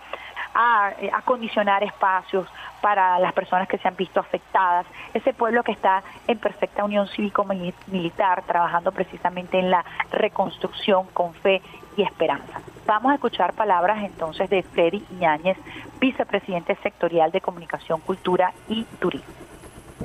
[0.55, 2.47] a eh, acondicionar espacios
[2.81, 7.07] para las personas que se han visto afectadas, ese pueblo que está en perfecta unión
[7.09, 11.61] cívico-militar, trabajando precisamente en la reconstrucción con fe
[11.97, 12.61] y esperanza.
[12.87, 15.57] Vamos a escuchar palabras entonces de Freddy Ñáñez,
[16.01, 19.35] vicepresidente sectorial de Comunicación, Cultura y Turismo.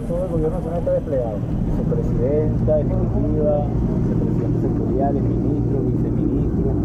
[0.07, 1.37] Todo el gobierno nacional está desplegado.
[1.65, 3.65] Vicepresidenta, ejecutiva,
[3.95, 6.75] vicepresidentes sectoriales, ministros, viceministros,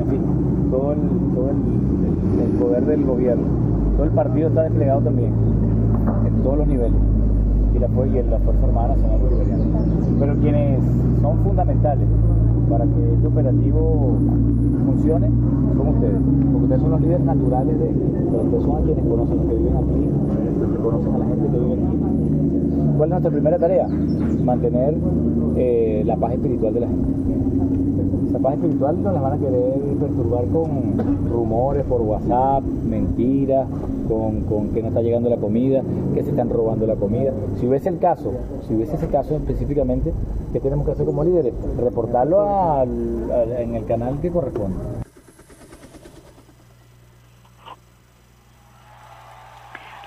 [0.00, 1.00] en fin, todo, el,
[1.34, 2.05] todo el
[2.56, 3.44] poder del gobierno.
[3.96, 5.32] Todo el partido está desplegado también,
[6.26, 7.00] en todos los niveles
[7.74, 9.64] y la, y la Fuerza Armada Nacional Bolivariana.
[10.18, 10.80] Pero quienes
[11.20, 12.08] son fundamentales
[12.68, 14.16] para que este operativo
[14.86, 15.28] funcione
[15.76, 16.20] son ustedes,
[16.52, 19.76] porque ustedes son los líderes naturales de pero ustedes son quienes conocen los que viven
[19.76, 21.96] aquí, que conocen a la gente que vive aquí.
[22.96, 23.88] ¿Cuál es nuestra primera tarea?
[24.44, 24.94] Mantener
[25.56, 27.85] eh, la paz espiritual de la gente.
[28.36, 33.66] Esa paz espiritual no las van a querer perturbar con rumores por WhatsApp, mentiras,
[34.08, 35.82] con, con que no está llegando la comida,
[36.14, 37.32] que se están robando la comida.
[37.58, 38.32] Si hubiese el caso,
[38.66, 40.12] si hubiese ese caso específicamente,
[40.52, 41.54] ¿qué tenemos que hacer como líderes?
[41.78, 42.46] Reportarlo
[42.82, 45.05] en el canal que corresponde.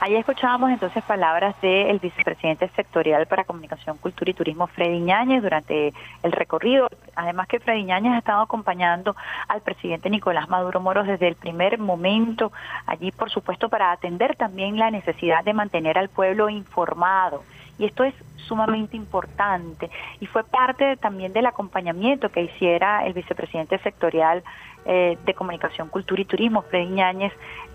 [0.01, 5.93] Ahí escuchábamos entonces palabras del vicepresidente sectorial para Comunicación, Cultura y Turismo, Freddy Ñáñez, durante
[6.23, 6.87] el recorrido.
[7.15, 9.17] Además que Freddy Ñáñez ha estado acompañando
[9.49, 12.53] al presidente Nicolás Maduro Moros desde el primer momento,
[12.85, 17.43] allí por supuesto para atender también la necesidad de mantener al pueblo informado.
[17.77, 18.13] Y esto es
[18.47, 19.89] sumamente importante
[20.19, 24.43] y fue parte también del acompañamiento que hiciera el vicepresidente sectorial
[24.85, 26.99] eh, de Comunicación, Cultura y Turismo, Freddy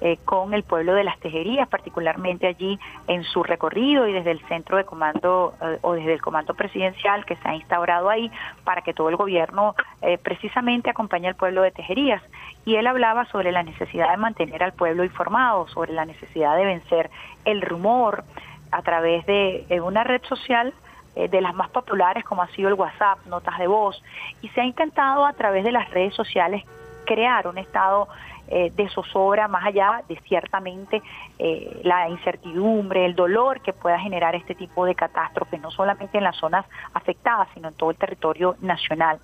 [0.00, 4.40] eh, con el pueblo de las tejerías, particularmente allí en su recorrido y desde el
[4.46, 8.30] centro de comando eh, o desde el comando presidencial que se ha instaurado ahí
[8.64, 12.22] para que todo el gobierno eh, precisamente acompañe al pueblo de tejerías.
[12.64, 16.64] Y él hablaba sobre la necesidad de mantener al pueblo informado, sobre la necesidad de
[16.64, 17.10] vencer
[17.44, 18.24] el rumor
[18.72, 20.74] a través de una red social
[21.16, 24.02] eh, de las más populares como ha sido el WhatsApp, notas de voz,
[24.42, 26.64] y se ha intentado a través de las redes sociales
[27.04, 28.08] crear un estado
[28.48, 31.02] eh, de zozobra más allá de ciertamente
[31.38, 36.24] eh, la incertidumbre, el dolor que pueda generar este tipo de catástrofes, no solamente en
[36.24, 39.18] las zonas afectadas, sino en todo el territorio nacional.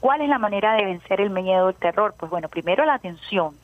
[0.00, 2.14] ¿Cuál es la manera de vencer el miedo, el terror?
[2.18, 3.54] Pues bueno, primero la atención,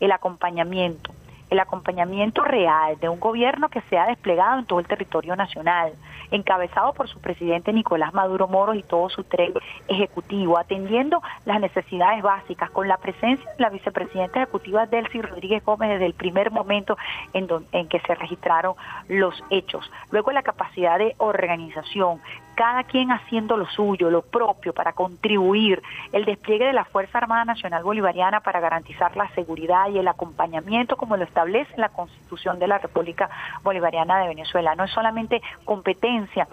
[0.00, 1.12] el acompañamiento,
[1.50, 5.92] el acompañamiento real de un gobierno que sea desplegado en todo el territorio nacional,
[6.30, 9.52] encabezado por su presidente Nicolás Maduro Moros y todo su tren
[9.88, 15.90] ejecutivo, atendiendo las necesidades básicas, con la presencia de la vicepresidenta ejecutiva Delcy Rodríguez Gómez
[15.90, 16.96] desde el primer momento
[17.32, 18.74] en, en que se registraron
[19.08, 19.90] los hechos.
[20.10, 22.20] Luego la capacidad de organización,
[22.58, 25.80] cada quien haciendo lo suyo, lo propio, para contribuir
[26.10, 30.96] el despliegue de la Fuerza Armada Nacional Bolivariana para garantizar la seguridad y el acompañamiento
[30.96, 33.30] como lo establece la Constitución de la República
[33.62, 34.74] Bolivariana de Venezuela.
[34.74, 36.48] No es solamente competencia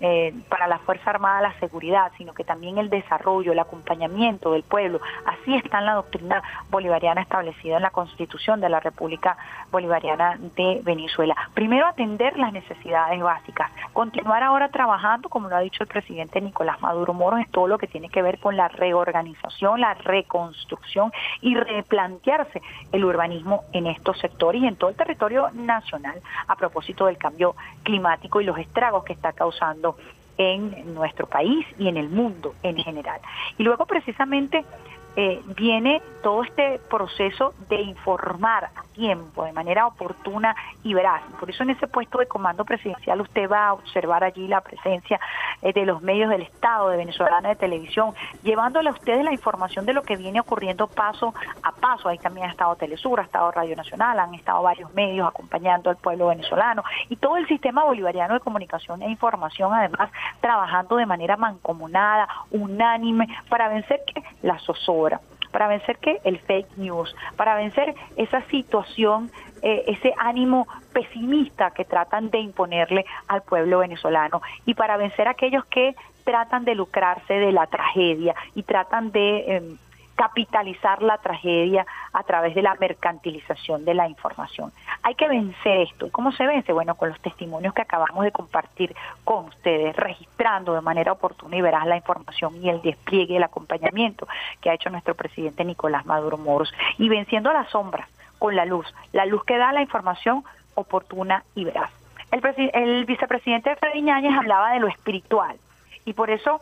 [0.00, 4.62] eh, para la Fuerza Armada la seguridad, sino que también el desarrollo, el acompañamiento del
[4.62, 5.00] pueblo.
[5.26, 6.40] Así está en la doctrina
[6.70, 9.36] bolivariana establecida en la Constitución de la República
[9.72, 11.34] Bolivariana de Venezuela.
[11.52, 16.78] Primero atender las necesidades básicas, continuar ahora trabajando, como lo ha dicho el presidente Nicolás
[16.82, 21.10] Maduro Moros, en todo lo que tiene que ver con la reorganización, la reconstrucción
[21.40, 22.60] y replantearse
[22.92, 27.56] el urbanismo en estos sectores y en todo el territorio nacional a propósito del cambio
[27.82, 29.96] climático y los estragos que está causando
[30.36, 33.20] en nuestro país y en el mundo en general.
[33.56, 34.66] Y luego precisamente
[35.14, 40.54] eh, viene todo este proceso de informar a tiempo, de manera oportuna
[40.84, 41.22] y veraz.
[41.40, 45.20] Por eso en ese puesto de comando presidencial usted va a observar allí la presencia
[45.60, 49.84] eh, de los medios del Estado, de Venezolana de Televisión, llevándole a ustedes la información
[49.84, 52.08] de lo que viene ocurriendo paso a paso.
[52.08, 55.96] Ahí también ha estado Telesur, ha estado Radio Nacional, han estado varios medios acompañando al
[55.96, 60.10] pueblo venezolano y todo el sistema bolivariano de comunicación e información, además,
[60.40, 65.01] trabajando de manera mancomunada, unánime, para vencer que la zozobra
[65.50, 69.30] para vencer que el fake news, para vencer esa situación,
[69.62, 75.32] eh, ese ánimo pesimista que tratan de imponerle al pueblo venezolano y para vencer a
[75.32, 75.94] aquellos que
[76.24, 79.76] tratan de lucrarse de la tragedia y tratan de eh,
[80.22, 84.70] capitalizar la tragedia a través de la mercantilización de la información.
[85.02, 86.06] Hay que vencer esto.
[86.06, 86.72] ¿Y cómo se vence?
[86.72, 88.94] Bueno, con los testimonios que acabamos de compartir
[89.24, 94.28] con ustedes, registrando de manera oportuna y veraz la información y el despliegue, el acompañamiento
[94.60, 98.08] que ha hecho nuestro presidente Nicolás Maduro Moros y venciendo las sombras
[98.38, 100.44] con la luz, la luz que da la información
[100.76, 101.90] oportuna y veraz.
[102.30, 105.56] El, el vicepresidente Freddy Ñáñez hablaba de lo espiritual
[106.04, 106.60] y por eso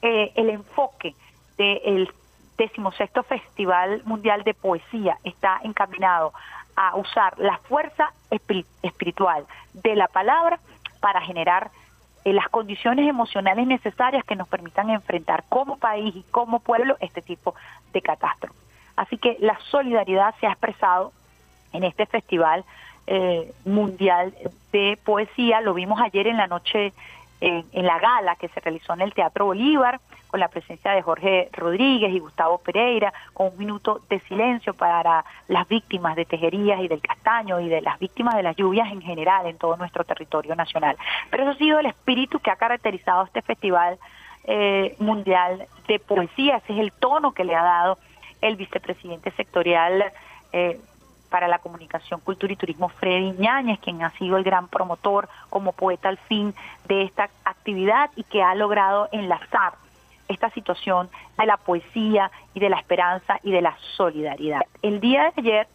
[0.00, 1.16] eh, el enfoque
[1.58, 2.08] del
[2.64, 6.32] decimosexto Festival Mundial de Poesía está encaminado
[6.76, 10.60] a usar la fuerza espiri- espiritual de la palabra
[11.00, 11.70] para generar
[12.24, 17.22] eh, las condiciones emocionales necesarias que nos permitan enfrentar como país y como pueblo este
[17.22, 17.54] tipo
[17.94, 18.58] de catástrofe.
[18.96, 21.12] Así que la solidaridad se ha expresado
[21.72, 22.64] en este festival
[23.06, 24.34] eh, mundial
[24.72, 25.60] de poesía.
[25.62, 26.92] Lo vimos ayer en la noche
[27.40, 31.02] eh, en la gala que se realizó en el Teatro Bolívar con la presencia de
[31.02, 36.80] Jorge Rodríguez y Gustavo Pereira, con un minuto de silencio para las víctimas de Tejerías
[36.80, 40.04] y del Castaño y de las víctimas de las lluvias en general en todo nuestro
[40.04, 40.96] territorio nacional.
[41.30, 43.98] Pero eso ha sido el espíritu que ha caracterizado este festival
[44.44, 47.98] eh, mundial de poesía, ese es el tono que le ha dado
[48.40, 50.04] el vicepresidente sectorial
[50.52, 50.80] eh,
[51.30, 55.72] para la comunicación, cultura y turismo, Freddy Ñáñez, quien ha sido el gran promotor como
[55.72, 56.54] poeta al fin
[56.86, 59.74] de esta actividad y que ha logrado enlazar
[60.28, 61.08] esta situación
[61.38, 64.62] de la poesía y de la esperanza y de la solidaridad.
[64.82, 65.68] El día de ayer,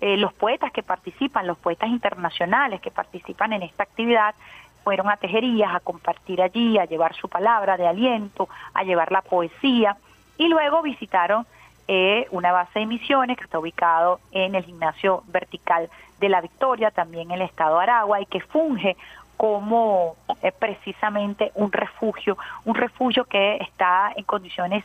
[0.00, 4.34] eh, los poetas que participan, los poetas internacionales que participan en esta actividad,
[4.82, 9.22] fueron a Tejerías a compartir allí, a llevar su palabra de aliento, a llevar la
[9.22, 9.96] poesía
[10.38, 11.46] y luego visitaron
[11.88, 16.90] eh, una base de misiones que está ubicado en el gimnasio vertical de la Victoria,
[16.90, 18.96] también en el estado de Aragua y que funge
[19.36, 24.84] como eh, precisamente un refugio, un refugio que está en condiciones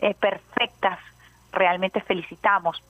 [0.00, 0.98] eh, perfectas.
[1.52, 2.82] Realmente felicitamos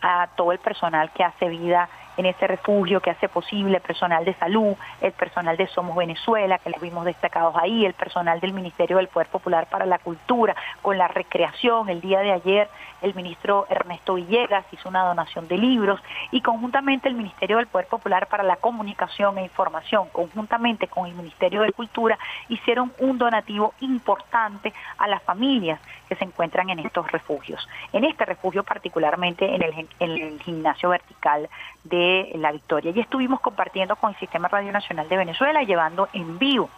[0.00, 4.34] a todo el personal que hace vida en ese refugio, que hace posible personal de
[4.34, 8.98] salud, el personal de Somos Venezuela, que les vimos destacados ahí, el personal del Ministerio
[8.98, 11.88] del Poder Popular para la Cultura, con la recreación.
[11.88, 12.68] El día de ayer
[13.02, 16.00] el ministro Ernesto Villegas hizo una donación de libros
[16.30, 21.14] y conjuntamente el Ministerio del Poder Popular para la Comunicación e Información, conjuntamente con el
[21.14, 27.10] Ministerio de Cultura, hicieron un donativo importante a las familias que se encuentran en estos
[27.10, 27.66] refugios.
[27.92, 31.48] En este refugio particularmente en el, en el gimnasio vertical
[31.84, 32.03] de
[32.36, 32.92] La Victoria.
[32.94, 36.68] Y estuvimos compartiendo con el Sistema Radio Nacional de Venezuela, llevando en vivo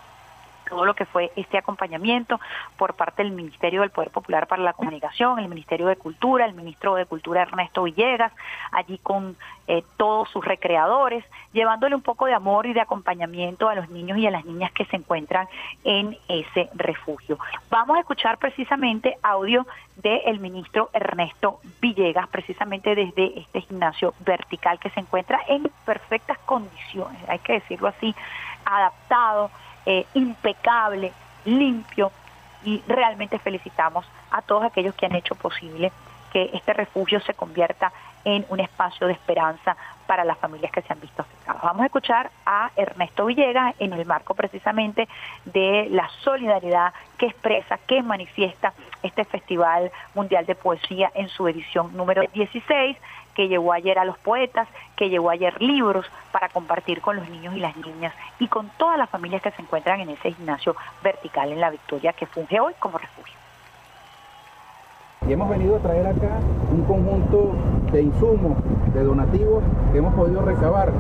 [0.69, 2.41] todo lo que fue este acompañamiento
[2.77, 6.55] por parte del Ministerio del Poder Popular para la Comunicación, el Ministerio de Cultura, el
[6.55, 8.33] ministro de Cultura Ernesto Villegas,
[8.73, 9.37] allí con
[9.69, 14.19] eh, todos sus recreadores, llevándole un poco de amor y de acompañamiento a los niños
[14.19, 15.49] y a las niñas que se encuentran
[15.85, 17.39] en ese refugio.
[17.71, 24.91] Vamos a escuchar precisamente audio del ministro Ernesto Villegas, precisamente desde este gimnasio vertical que
[24.91, 28.15] se encuentra en perfectas condiciones, hay que decirlo así,
[28.65, 29.51] adaptado
[29.87, 31.13] eh, impecable,
[31.45, 32.13] limpio
[32.65, 35.93] y realmente felicitamos a todos aquellos que han hecho posible
[36.33, 37.93] que este refugio se convierta
[38.25, 39.77] en un espacio de esperanza
[40.07, 41.63] para las familias que se han visto afectadas.
[41.63, 45.09] Vamos a escuchar a Ernesto Villegas en el marco precisamente
[45.45, 48.73] de la solidaridad que expresa, que manifiesta
[49.03, 52.97] este Festival Mundial de Poesía en su edición número 16
[53.37, 54.67] que llegó ayer a los poetas,
[54.97, 58.97] que llegó ayer libros para compartir con los niños y las niñas y con todas
[58.97, 60.75] las familias que se encuentran en ese gimnasio
[61.05, 63.35] vertical en La Victoria que funge hoy como refugio.
[65.29, 66.39] Y hemos venido a traer acá
[66.73, 67.53] un conjunto
[67.93, 68.57] de insumos,
[68.95, 69.63] de donativos
[69.93, 70.93] que hemos podido recabar.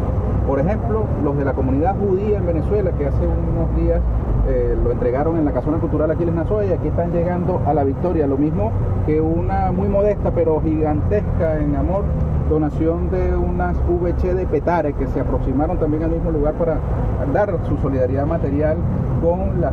[0.46, 4.00] Por ejemplo, los de la comunidad judía en Venezuela, que hace unos días
[4.48, 8.26] eh, lo entregaron en la Casona Cultural Aquiles Nazoya aquí están llegando a la victoria.
[8.26, 8.70] Lo mismo
[9.04, 12.04] que una muy modesta pero gigantesca en amor
[12.48, 16.78] donación de unas VC de Petare que se aproximaron también al mismo lugar para
[17.32, 18.76] dar su solidaridad material
[19.20, 19.72] con las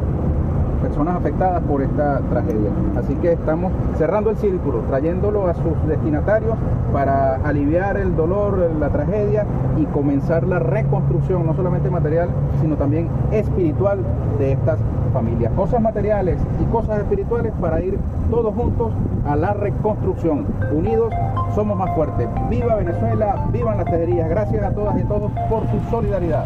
[0.84, 2.69] personas afectadas por esta tragedia.
[2.97, 6.55] Así que estamos cerrando el círculo, trayéndolo a sus destinatarios
[6.91, 9.45] para aliviar el dolor, la tragedia
[9.77, 12.29] y comenzar la reconstrucción, no solamente material,
[12.61, 13.99] sino también espiritual
[14.38, 14.77] de estas
[15.13, 15.53] familias.
[15.53, 17.97] Cosas materiales y cosas espirituales para ir
[18.29, 18.91] todos juntos
[19.25, 20.45] a la reconstrucción.
[20.73, 21.13] Unidos
[21.55, 22.27] somos más fuertes.
[22.49, 24.29] Viva Venezuela, vivan las tejerías.
[24.29, 26.45] Gracias a todas y todos por su solidaridad.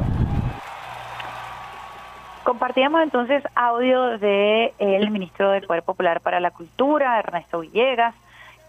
[2.48, 8.16] Compartíamos entonces audio del el ministro del Poder Popular para la Cultura, Ernesto Villegas,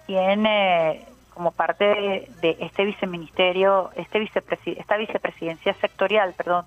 [0.05, 6.65] quien eh, como parte de, de, este viceministerio, este vicepresi esta vicepresidencia sectorial, perdón,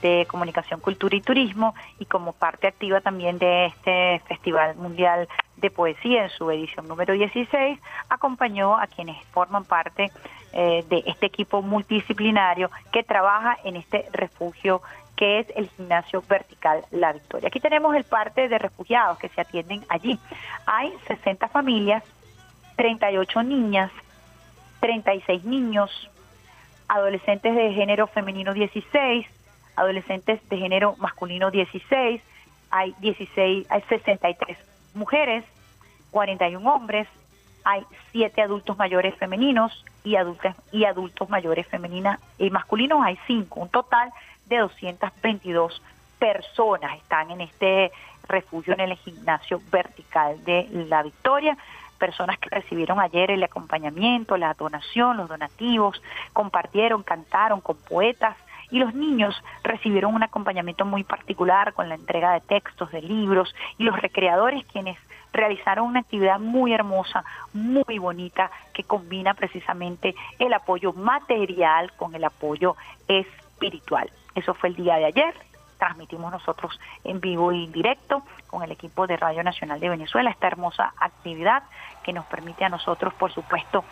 [0.00, 5.28] de Comunicación, Cultura y Turismo, y como parte activa también de este Festival Mundial
[5.58, 7.78] de Poesía en su edición número 16,
[8.08, 10.10] acompañó a quienes forman parte
[10.54, 14.80] eh, de este equipo multidisciplinario que trabaja en este refugio
[15.16, 17.48] que es el gimnasio vertical La Victoria.
[17.48, 20.18] Aquí tenemos el parte de refugiados que se atienden allí.
[20.66, 22.04] Hay 60 familias,
[22.76, 23.90] 38 niñas,
[24.80, 26.10] 36 niños,
[26.88, 29.26] adolescentes de género femenino 16,
[29.74, 32.22] adolescentes de género masculino 16,
[32.70, 34.58] hay 16, hay 63
[34.94, 35.44] mujeres,
[36.10, 37.08] 41 hombres,
[37.64, 43.60] hay 7 adultos mayores femeninos y adultos y adultos mayores femeninas y masculinos hay 5,
[43.60, 44.10] un total
[44.46, 45.82] de 222
[46.18, 47.92] personas están en este
[48.28, 51.56] refugio en el gimnasio vertical de La Victoria
[51.96, 56.00] personas que recibieron ayer el acompañamiento, la donación, los donativos,
[56.32, 58.36] compartieron, cantaron con poetas
[58.70, 63.54] y los niños recibieron un acompañamiento muy particular con la entrega de textos, de libros
[63.78, 64.98] y los recreadores quienes
[65.32, 72.24] realizaron una actividad muy hermosa, muy bonita, que combina precisamente el apoyo material con el
[72.24, 72.74] apoyo
[73.06, 74.10] espiritual.
[74.36, 75.34] Eso fue el día de ayer.
[75.78, 80.46] Transmitimos nosotros en vivo y directo con el equipo de Radio Nacional de Venezuela esta
[80.46, 81.64] hermosa actividad
[82.04, 83.84] que nos permite a nosotros, por supuesto,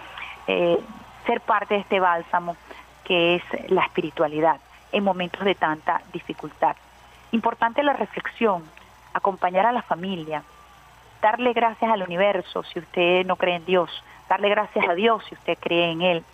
[0.46, 0.78] eh,
[1.26, 2.56] ser parte de este bálsamo
[3.04, 4.60] que es la espiritualidad
[4.92, 6.76] en momentos de tanta dificultad.
[7.32, 8.64] Importante la reflexión,
[9.12, 10.42] acompañar a la familia,
[11.20, 13.90] darle gracias al universo si usted no cree en Dios,
[14.28, 16.24] darle gracias a Dios si usted cree en Él,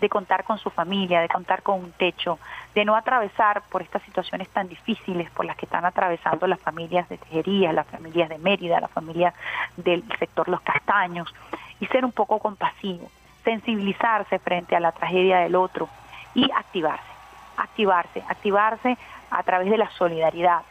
[0.00, 2.38] de contar con su familia, de contar con un techo,
[2.74, 7.08] de no atravesar por estas situaciones tan difíciles por las que están atravesando las familias
[7.08, 9.34] de Tejería, las familias de Mérida, las familias
[9.76, 11.34] del sector Los Castaños,
[11.80, 13.10] y ser un poco compasivo,
[13.44, 15.88] sensibilizarse frente a la tragedia del otro
[16.34, 17.02] y activarse,
[17.56, 18.98] activarse, activarse
[19.30, 20.62] a través de la solidaridad,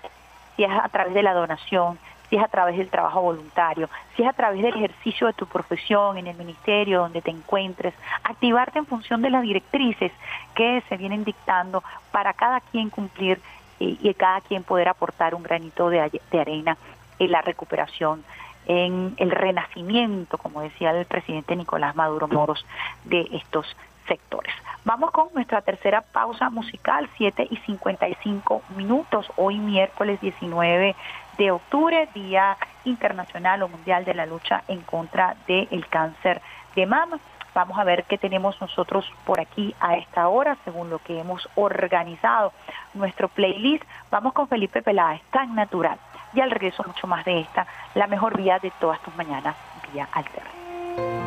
[0.56, 2.00] si es a través de la donación,
[2.30, 5.46] si es a través del trabajo voluntario, si es a través del ejercicio de tu
[5.46, 10.12] profesión en el ministerio donde te encuentres, activarte en función de las directrices
[10.56, 13.40] que se vienen dictando para cada quien cumplir
[13.80, 16.00] y, y cada quien poder aportar un granito de,
[16.40, 16.78] arena
[17.20, 18.24] en la recuperación
[18.66, 22.66] en el renacimiento, como decía el presidente Nicolás Maduro Moros,
[23.06, 23.66] de estos
[24.08, 24.54] sectores.
[24.84, 30.96] Vamos con nuestra tercera pausa musical, 7 y 55 minutos, hoy miércoles 19
[31.38, 36.42] de octubre, Día Internacional o Mundial de la Lucha en contra del cáncer
[36.76, 37.20] de mama.
[37.54, 41.50] Vamos a ver qué tenemos nosotros por aquí a esta hora, según lo que hemos
[41.56, 42.54] organizado
[42.94, 43.84] nuestro playlist.
[44.12, 45.98] Vamos con Felipe Peláez, tan natural.
[46.34, 47.66] Y al regreso mucho más de esta,
[47.96, 49.56] la mejor vía de todas tus mañanas,
[49.92, 51.27] vía alterna.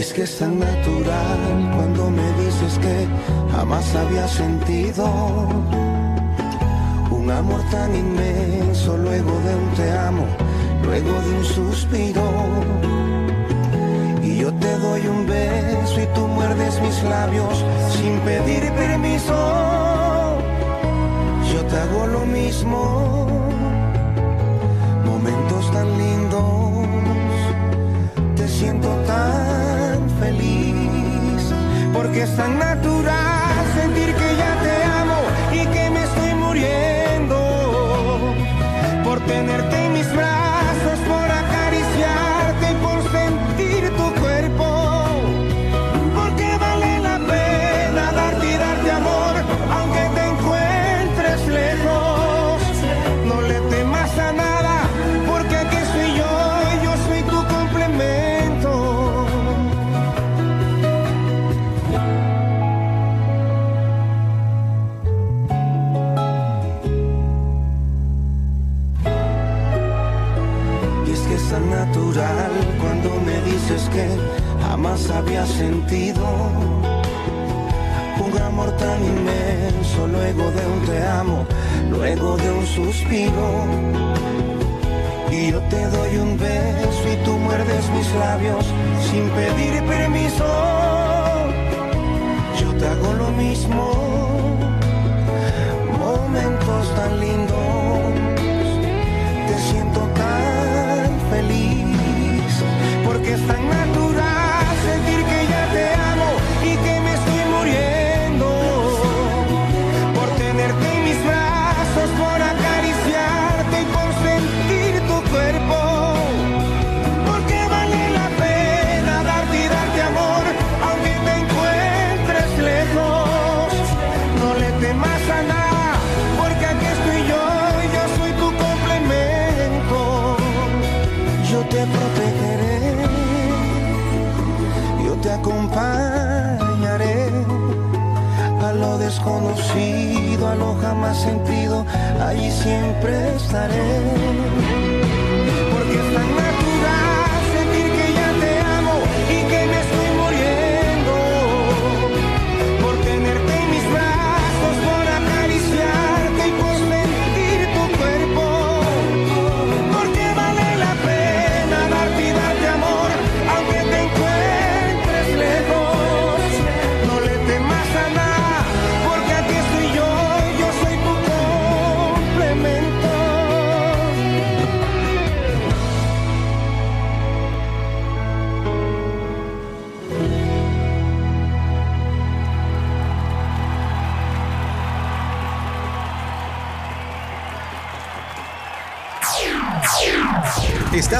[0.00, 1.40] Es que es tan natural
[1.76, 3.06] cuando me dices que
[3.52, 5.04] jamás había sentido
[7.10, 10.24] un amor tan inmenso luego de un te amo,
[10.84, 12.22] luego de un suspiro.
[14.22, 19.36] Y yo te doy un beso y tú muerdes mis labios sin pedir permiso.
[21.52, 23.26] Yo te hago lo mismo,
[32.10, 35.18] porque es tan natural sentir que ya te amo
[35.52, 37.36] y que me estoy muriendo
[39.04, 39.89] por tenerte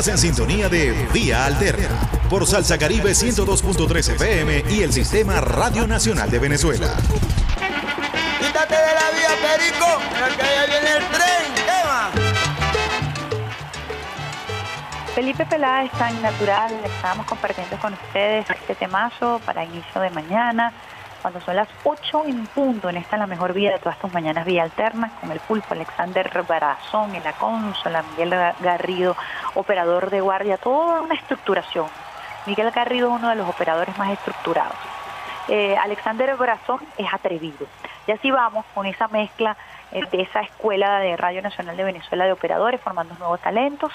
[0.01, 1.91] Estás en sintonía de Vía Alterna
[2.31, 6.97] por Salsa Caribe 102.3 FM y el Sistema Radio Nacional de Venezuela.
[8.39, 10.01] Quítate de la vía, Perico,
[10.39, 11.55] que allá viene el tren.
[11.67, 12.11] Tema.
[15.15, 20.73] Felipe Peláez, tan natural, estábamos compartiendo con ustedes este temazo para inicio de mañana,
[21.21, 24.47] cuando son las 8 en punto, en esta la mejor vía de todas tus mañanas,
[24.47, 28.31] vía alterna, con el pulpo Alexander Barazón en la consola, Miguel
[28.61, 29.15] Garrido,
[29.61, 31.87] operador de guardia, toda una estructuración.
[32.47, 34.77] Miguel Garrido es uno de los operadores más estructurados.
[35.49, 37.67] Eh, Alexander Barazón es atrevido.
[38.07, 39.57] Y así vamos con esa mezcla
[39.93, 43.93] eh, de esa escuela de Radio Nacional de Venezuela de operadores, formando nuevos talentos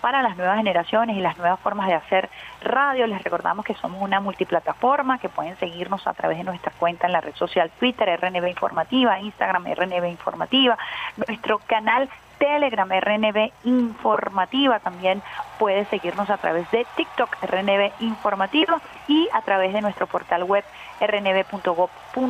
[0.00, 2.28] para las nuevas generaciones y las nuevas formas de hacer
[2.62, 3.06] radio.
[3.06, 7.12] Les recordamos que somos una multiplataforma, que pueden seguirnos a través de nuestra cuenta en
[7.12, 10.78] la red social Twitter, RNB Informativa, Instagram, RNB Informativa,
[11.16, 12.08] nuestro canal
[12.38, 15.22] Telegram, RNB Informativa, también
[15.58, 20.64] puede seguirnos a través de TikTok, RNB Informativa, y a través de nuestro portal web
[21.00, 22.26] rnb.gov.be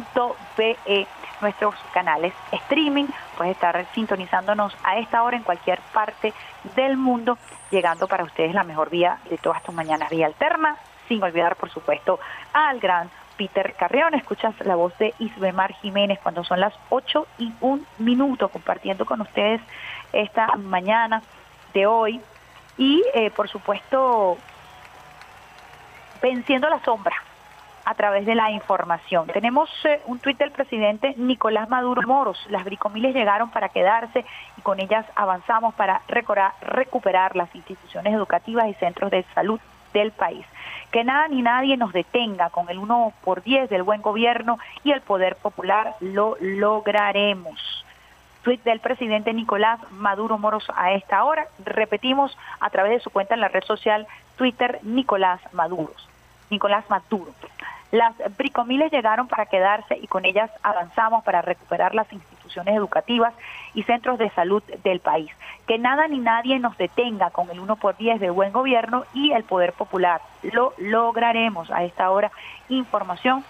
[1.41, 3.07] nuestros canales streaming,
[3.37, 6.33] puede estar sintonizándonos a esta hora en cualquier parte
[6.75, 7.39] del mundo,
[7.71, 11.71] llegando para ustedes la mejor vía de todas tus mañanas, vía alterna, sin olvidar por
[11.71, 12.19] supuesto
[12.53, 17.53] al gran Peter Carreón, escuchas la voz de Isbemar Jiménez cuando son las 8 y
[17.61, 19.61] un minuto, compartiendo con ustedes
[20.13, 21.23] esta mañana
[21.75, 22.21] de hoy
[22.77, 24.37] y eh, por supuesto
[26.23, 27.15] venciendo la sombra
[27.85, 29.27] a través de la información.
[29.29, 32.39] Tenemos eh, un tuit del presidente Nicolás Maduro Moros.
[32.51, 34.27] Las bricomiles llegaron para quedarse
[34.59, 39.59] y con ellas avanzamos para recuperar las instituciones educativas y centros de salud
[39.95, 40.45] del país.
[40.91, 44.93] Que nada ni nadie nos detenga con el 1 por 10 del buen gobierno y
[44.93, 47.87] el poder popular lo lograremos.
[48.57, 51.49] Del presidente Nicolás Maduro Moros a esta hora.
[51.67, 55.93] Repetimos a través de su cuenta en la red social Twitter Nicolás Maduro.
[56.49, 57.31] Nicolás Maduro.
[57.93, 63.35] Las bricomiles llegaron para quedarse y con ellas avanzamos para recuperar las instituciones educativas
[63.75, 65.31] y centros de salud del país.
[65.67, 69.33] Que nada ni nadie nos detenga con el 1 por 10 de buen gobierno y
[69.33, 70.23] el poder popular.
[70.43, 72.31] Lo lograremos a esta hora.
[72.71, 73.45] Información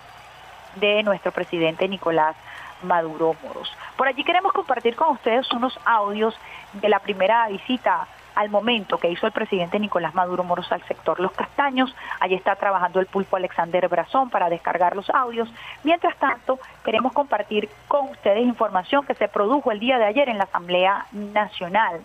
[0.75, 2.35] de nuestro presidente Nicolás
[2.83, 3.73] Maduro Moros.
[3.97, 6.39] Por allí queremos compartir con ustedes unos audios
[6.75, 8.07] de la primera visita
[8.39, 11.93] al momento que hizo el presidente Nicolás Maduro Moros al sector Los Castaños.
[12.21, 15.53] Allí está trabajando el pulpo Alexander Brazón para descargar los audios.
[15.83, 20.39] Mientras tanto, queremos compartir con ustedes información que se produjo el día de ayer en
[20.39, 22.01] la Asamblea Nacional.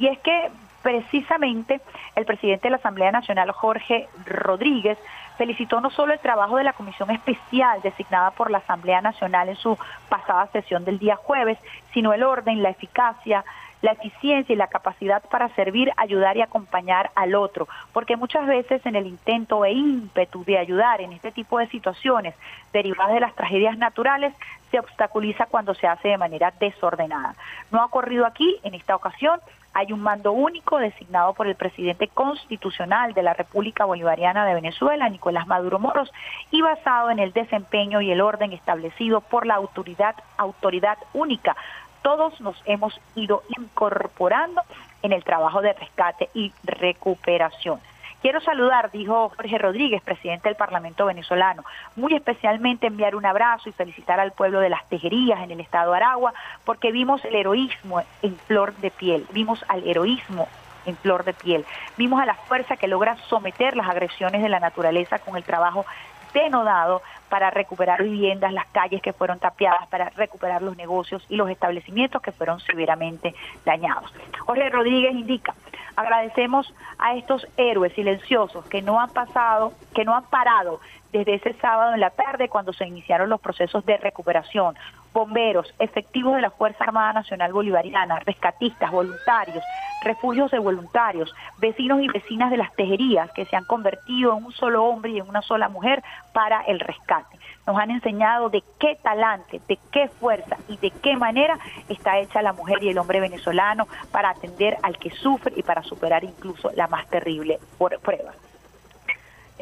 [0.00, 0.50] Y es que
[0.82, 1.80] precisamente
[2.16, 4.98] el presidente de la Asamblea Nacional, Jorge Rodríguez,
[5.40, 9.56] felicitó no solo el trabajo de la comisión especial designada por la Asamblea Nacional en
[9.56, 9.78] su
[10.10, 11.56] pasada sesión del día jueves,
[11.94, 13.42] sino el orden, la eficacia,
[13.80, 18.84] la eficiencia y la capacidad para servir, ayudar y acompañar al otro, porque muchas veces
[18.84, 22.34] en el intento e ímpetu de ayudar en este tipo de situaciones
[22.74, 24.34] derivadas de las tragedias naturales
[24.70, 27.34] se obstaculiza cuando se hace de manera desordenada.
[27.70, 29.40] No ha ocurrido aquí en esta ocasión,
[29.72, 35.08] hay un mando único designado por el presidente constitucional de la República Bolivariana de Venezuela,
[35.08, 36.12] Nicolás Maduro Moros,
[36.50, 41.56] y basado en el desempeño y el orden establecido por la autoridad, autoridad única
[42.02, 44.62] todos nos hemos ido incorporando
[45.02, 47.80] en el trabajo de rescate y recuperación.
[48.22, 51.64] Quiero saludar, dijo Jorge Rodríguez, presidente del Parlamento venezolano,
[51.96, 55.92] muy especialmente enviar un abrazo y felicitar al pueblo de las tejerías en el estado
[55.92, 56.34] de Aragua,
[56.66, 60.48] porque vimos el heroísmo en flor de piel, vimos al heroísmo
[60.84, 61.64] en flor de piel,
[61.96, 65.86] vimos a la fuerza que logra someter las agresiones de la naturaleza con el trabajo
[66.32, 71.48] denodado para recuperar viviendas, las calles que fueron tapiadas, para recuperar los negocios y los
[71.50, 74.12] establecimientos que fueron severamente dañados.
[74.40, 75.54] Jorge Rodríguez indica,
[75.96, 80.80] agradecemos a estos héroes silenciosos que no han pasado, que no han parado
[81.12, 84.76] desde ese sábado en la tarde cuando se iniciaron los procesos de recuperación.
[85.12, 89.64] Bomberos, efectivos de la Fuerza Armada Nacional Bolivariana, rescatistas, voluntarios,
[90.02, 94.52] refugios de voluntarios, vecinos y vecinas de las tejerías que se han convertido en un
[94.52, 96.02] solo hombre y en una sola mujer
[96.32, 97.38] para el rescate.
[97.66, 101.58] Nos han enseñado de qué talante, de qué fuerza y de qué manera
[101.88, 105.82] está hecha la mujer y el hombre venezolano para atender al que sufre y para
[105.82, 107.58] superar incluso la más terrible
[108.02, 108.32] prueba.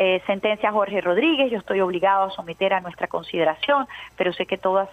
[0.01, 4.57] Eh, sentencia Jorge Rodríguez, yo estoy obligado a someter a nuestra consideración, pero sé que
[4.57, 4.89] todas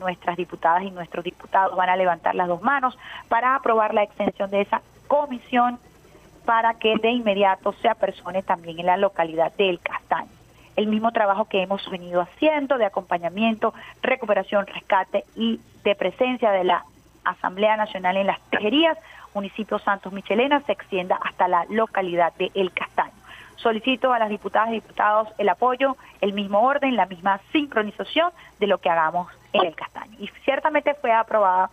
[0.00, 2.98] nuestras diputadas y nuestros diputados van a levantar las dos manos
[3.28, 5.78] para aprobar la extensión de esa comisión
[6.44, 10.32] para que de inmediato se apersone también en la localidad del Castaño.
[10.74, 16.64] El mismo trabajo que hemos venido haciendo de acompañamiento, recuperación, rescate y de presencia de
[16.64, 16.84] la
[17.22, 18.98] Asamblea Nacional en las tejerías,
[19.34, 23.12] municipio Santos Michelena se extienda hasta la localidad de El Castaño.
[23.58, 28.66] Solicito a las diputadas y diputados el apoyo, el mismo orden, la misma sincronización de
[28.66, 30.16] lo que hagamos en El Castaño.
[30.18, 31.70] Y ciertamente fue aprobada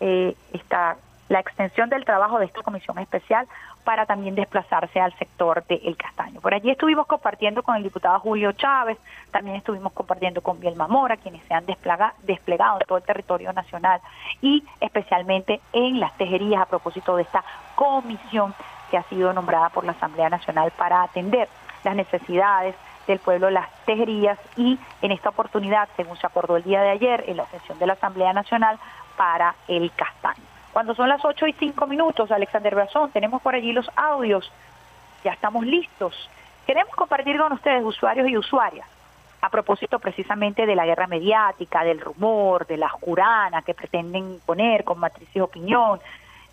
[0.00, 0.96] eh, esta,
[1.28, 3.46] la extensión del trabajo de esta comisión especial
[3.84, 6.40] para también desplazarse al sector de El Castaño.
[6.40, 8.98] Por allí estuvimos compartiendo con el diputado Julio Chávez,
[9.30, 13.52] también estuvimos compartiendo con Bielma Mora, quienes se han desplega- desplegado en todo el territorio
[13.52, 14.00] nacional
[14.42, 17.42] y especialmente en las tejerías a propósito de esta
[17.74, 18.54] comisión
[18.90, 21.48] que ha sido nombrada por la Asamblea Nacional para atender
[21.84, 22.74] las necesidades
[23.06, 27.24] del pueblo las tejerías y en esta oportunidad, según se acordó el día de ayer
[27.26, 28.78] en la sesión de la Asamblea Nacional,
[29.16, 30.42] para el castaño.
[30.72, 34.50] Cuando son las 8 y 5 minutos, Alexander Brazón, tenemos por allí los audios,
[35.24, 36.30] ya estamos listos.
[36.66, 38.86] Queremos compartir con ustedes, usuarios y usuarias,
[39.42, 44.84] a propósito precisamente de la guerra mediática, del rumor, de la jurana que pretenden poner
[44.84, 46.00] con matrices opinión.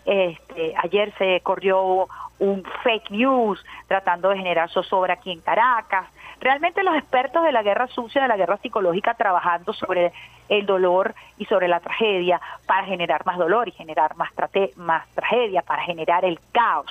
[0.08, 2.08] Este, ayer se corrió
[2.39, 6.08] un fake news tratando de generar zozobra aquí en Caracas.
[6.39, 10.14] Realmente los expertos de la guerra sucia, de la guerra psicológica, trabajando sobre
[10.47, 14.30] el dolor y sobre la tragedia para generar más dolor y generar más,
[14.78, 16.88] más tragedia, para generar el caos,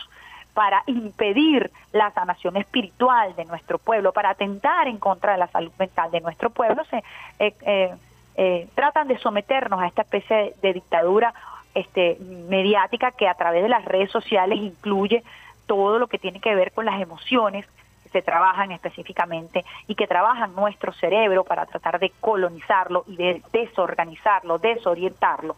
[0.52, 5.72] para impedir la sanación espiritual de nuestro pueblo, para atentar en contra de la salud
[5.78, 6.98] mental de nuestro pueblo, se
[7.38, 7.94] eh, eh,
[8.36, 11.32] eh, tratan de someternos a esta especie de dictadura
[11.76, 12.16] este,
[12.48, 15.22] mediática que a través de las redes sociales incluye
[15.66, 17.66] todo lo que tiene que ver con las emociones
[18.02, 23.42] que se trabajan específicamente y que trabajan nuestro cerebro para tratar de colonizarlo y de
[23.52, 25.54] desorganizarlo, desorientarlo.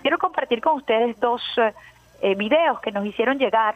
[0.00, 1.74] Quiero compartir con ustedes dos eh,
[2.22, 3.74] eh, videos que nos hicieron llegar,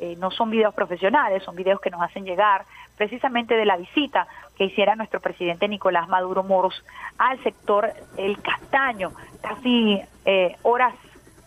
[0.00, 2.64] eh, no son videos profesionales, son videos que nos hacen llegar
[2.96, 4.26] precisamente de la visita
[4.56, 6.84] que hiciera nuestro presidente Nicolás Maduro Moros
[7.18, 10.94] al sector El Castaño, casi eh, horas,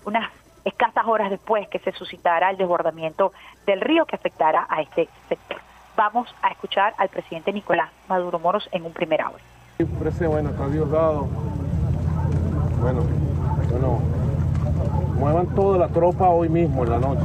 [0.06, 0.30] unas
[0.66, 3.32] escasas horas después que se suscitara el desbordamiento
[3.66, 5.60] del río que afectara a este sector.
[5.95, 9.39] Vamos a escuchar al presidente Nicolás Maduro Moros en un primer audio.
[10.28, 11.28] Bueno, está Dios dado.
[12.82, 13.02] Bueno,
[13.70, 14.00] bueno,
[15.18, 17.24] muevan toda la tropa hoy mismo en la noche.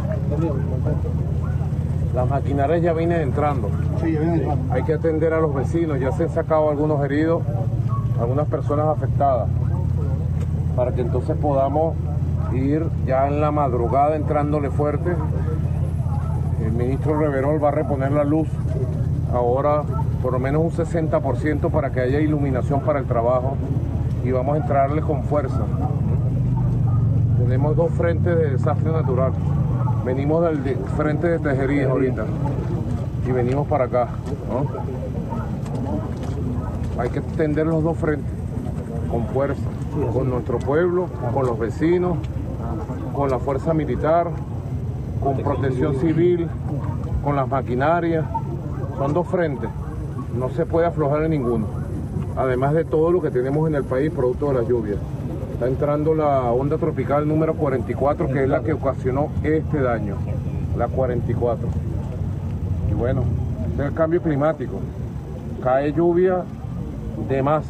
[2.15, 3.71] Las maquinarias ya vienen entrando.
[4.71, 7.43] Hay que atender a los vecinos, ya se han sacado algunos heridos,
[8.21, 9.49] algunas personas afectadas,
[10.77, 11.97] para que entonces podamos
[12.53, 15.15] ir ya en la madrugada entrándole fuerte.
[16.65, 18.49] El ministro Reverol va a reponer la luz
[19.33, 19.83] ahora
[20.23, 23.57] por lo menos un 60% para que haya iluminación para el trabajo
[24.25, 25.63] y vamos a entrarle con fuerza.
[27.43, 29.33] Tenemos dos frentes de desastre natural.
[30.05, 32.25] Venimos del de- frente de Tejerías ahorita
[33.27, 34.09] y venimos para acá.
[34.49, 34.67] ¿no?
[37.01, 38.31] Hay que atender los dos frentes
[39.11, 39.61] con fuerza,
[40.13, 42.17] con nuestro pueblo, con los vecinos,
[43.15, 44.29] con la fuerza militar,
[45.23, 46.49] con protección civil,
[47.23, 48.25] con las maquinarias.
[48.99, 49.69] Son dos frentes,
[50.39, 51.67] no se puede aflojar en ninguno.
[52.37, 54.99] Además de todo lo que tenemos en el país producto de las lluvias.
[55.63, 60.17] Está entrando la onda tropical número 44, que es la que ocasionó este daño,
[60.77, 61.69] la 44.
[62.91, 63.23] Y bueno,
[63.75, 64.81] es el cambio climático.
[65.63, 66.43] Cae lluvia
[67.29, 67.65] de más,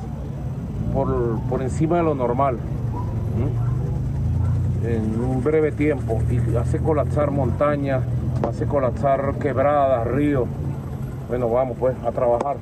[0.94, 2.56] por, por encima de lo normal,
[4.86, 8.02] en un breve tiempo, y hace colapsar montañas,
[8.48, 10.48] hace colapsar quebradas, ríos.
[11.28, 12.56] Bueno, vamos pues a trabajar.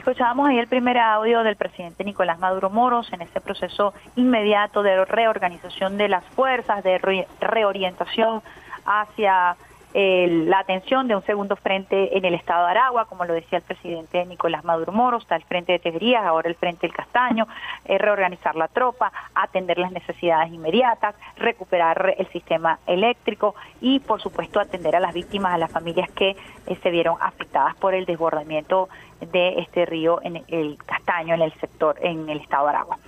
[0.00, 5.04] Escuchábamos ahí el primer audio del presidente Nicolás Maduro Moros en este proceso inmediato de
[5.04, 8.40] reorganización de las fuerzas, de re- reorientación
[8.86, 9.56] hacia
[9.92, 13.64] la atención de un segundo frente en el estado de Aragua, como lo decía el
[13.64, 17.48] presidente Nicolás Maduro Moros, está el frente de Tejerías, ahora el frente del Castaño,
[17.84, 24.60] eh, reorganizar la tropa, atender las necesidades inmediatas, recuperar el sistema eléctrico y, por supuesto,
[24.60, 26.36] atender a las víctimas, a las familias que
[26.66, 28.88] eh, se vieron afectadas por el desbordamiento
[29.20, 32.98] de este río en el Castaño, en el sector, en el estado de Aragua,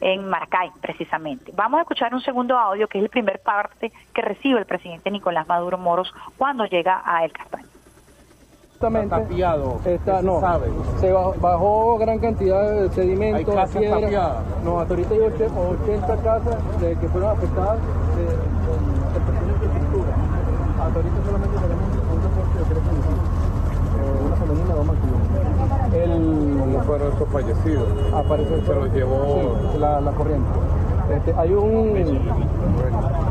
[0.00, 1.52] en Maracay, precisamente.
[1.54, 5.10] Vamos a escuchar un segundo audio, que es el primer parte que recibe el presidente
[5.10, 7.66] Nicolás Maduro Moros cuando llega a El Castaño.
[8.80, 10.68] Está tapiado, Está, se no, sabe.
[11.00, 14.00] se bajó, bajó gran cantidad de sedimento, Hay casas piedra.
[14.00, 14.44] tapiadas.
[14.62, 17.78] No, hasta ahorita hay och- 80 casas de- que fueron afectadas
[18.14, 18.34] de, de
[19.08, 20.14] afectaciones de estructura.
[20.78, 23.18] Hasta ahorita solamente tenemos un reporte de tres municipios.
[23.98, 25.92] Eh, una femenina, dos masculinas.
[25.92, 26.47] El, ¿Cómo
[26.88, 27.84] fueron esos fallecidos?
[28.14, 29.24] aparece Se los llevó.
[29.72, 30.48] sí, la, la corriente.
[31.14, 31.94] Este, hay un...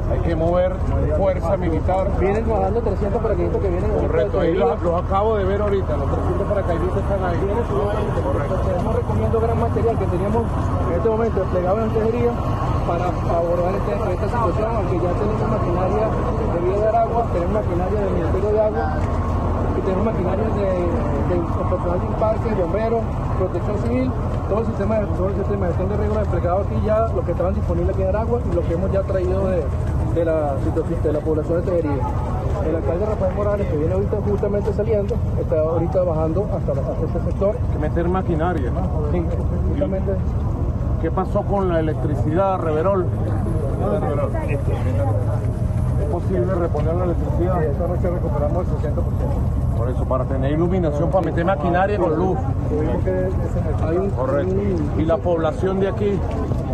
[0.10, 0.72] Hay que mover
[1.18, 2.08] fuerza militar.
[2.20, 3.92] Vienen trabajando 300 paracaidistas que vienen...
[3.92, 7.38] Correcto, de ahí los, los acabo de ver ahorita, los 300 paracaidistas están ahí.
[8.72, 10.44] Estamos recogiendo gran material que teníamos
[10.88, 12.32] en este momento desplegado en tejería
[12.88, 13.06] para
[13.36, 16.08] abordar este- esta situación, aunque ya tenemos maquinaria
[16.54, 18.86] de vía de agua, tenemos maquinaria del Ministerio de Agua
[19.88, 20.68] tenemos maquinaria de,
[21.32, 23.02] de personal de parque, bomberos,
[23.38, 24.12] protección civil,
[24.50, 27.24] todo el sistema de, todo el sistema de gestión de riesgo desplegado aquí ya, lo
[27.24, 29.64] que estaban disponibles aquí en Aragua y lo que hemos ya traído de,
[30.14, 30.56] de la,
[31.04, 32.04] de la población de Tejería.
[32.68, 37.32] El alcalde Rafael Morales, que viene ahorita justamente saliendo, está ahorita bajando hasta, hasta este
[37.32, 37.56] sector.
[37.72, 39.12] que meter maquinaria, ¿no?
[39.12, 39.24] Sí,
[39.70, 40.12] justamente.
[41.02, 43.06] ¿Qué pasó con la electricidad, Reverol?
[46.02, 47.64] ¿Es posible reponer la electricidad?
[47.64, 49.67] esta noche recuperamos el 60%.
[49.78, 52.38] Por eso, para tener iluminación, para meter maquinaria con luz.
[54.16, 54.56] Correcto.
[54.98, 56.20] ¿Y la población de aquí?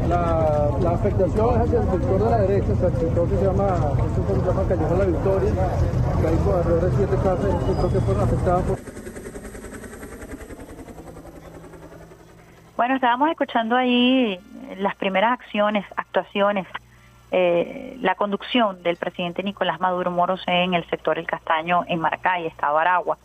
[0.07, 3.45] La, la afectación es hacia el sector de la derecha, hacia el sector que se
[3.45, 3.67] llama,
[4.05, 5.51] este que se llama Callejón La Victoria,
[6.19, 8.77] que hay por alrededor de siete casas, el sector que fueron afectadas por...
[12.75, 14.39] Bueno, estábamos escuchando ahí
[14.77, 16.67] las primeras acciones, actuaciones,
[17.35, 22.45] eh, la conducción del presidente Nicolás Maduro Moros en el sector El Castaño en Maracay,
[22.45, 23.17] Estado Aragua.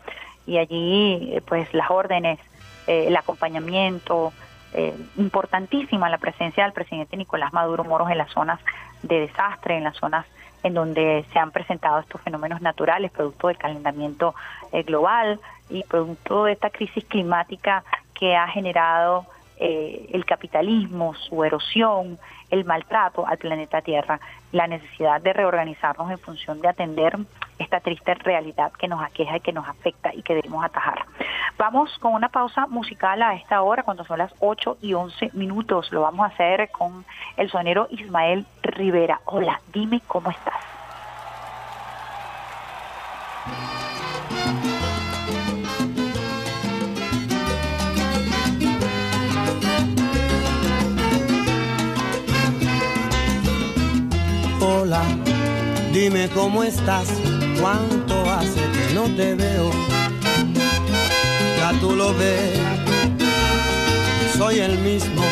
[0.46, 2.38] Y allí, eh, pues, las órdenes,
[2.86, 4.32] eh, el acompañamiento,
[4.72, 8.58] eh, importantísima la presencia del presidente Nicolás Maduro Moros en las zonas
[9.02, 10.24] de desastre, en las zonas
[10.62, 14.34] en donde se han presentado estos fenómenos naturales, producto del calentamiento
[14.72, 15.38] eh, global
[15.68, 17.84] y producto de esta crisis climática
[18.14, 19.26] que ha generado
[19.60, 22.16] el capitalismo, su erosión,
[22.50, 24.20] el maltrato al planeta Tierra,
[24.52, 27.18] la necesidad de reorganizarnos en función de atender
[27.58, 31.04] esta triste realidad que nos aqueja y que nos afecta y que debemos atajar.
[31.58, 35.90] Vamos con una pausa musical a esta hora, cuando son las 8 y 11 minutos.
[35.92, 37.04] Lo vamos a hacer con
[37.36, 39.20] el sonero Ismael Rivera.
[39.24, 40.54] Hola, dime cómo estás.
[55.98, 57.08] Dime cómo estás,
[57.60, 59.70] cuánto hace que no te veo.
[61.58, 62.56] Ya tú lo ves,
[64.36, 65.22] soy el mismo.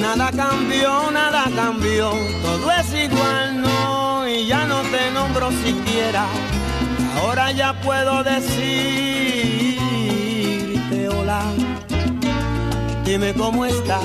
[0.00, 2.10] Nada cambió, nada cambió,
[2.42, 6.26] todo es igual, no, y ya no te nombro siquiera.
[7.18, 8.68] Ahora ya puedo decirte
[11.08, 11.42] hola.
[13.04, 14.04] Dime cómo estás,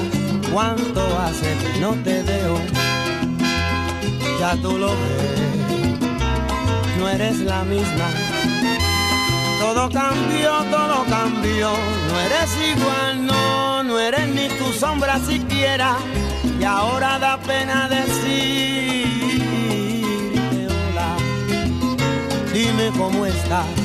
[0.54, 2.81] cuánto hace que no te veo
[4.42, 6.00] ya tú lo ves,
[6.98, 8.08] no eres la misma.
[9.60, 11.70] Todo cambió, todo cambió,
[12.10, 15.96] no eres igual, no, no eres ni tu sombra siquiera.
[16.60, 18.32] Y ahora da pena decirte
[20.90, 21.16] hola,
[22.52, 23.81] dime cómo estás.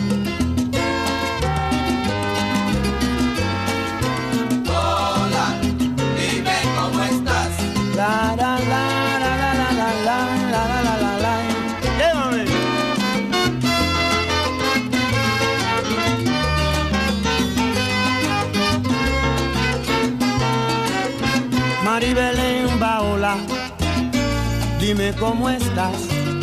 [24.87, 25.97] Dime cómo estás,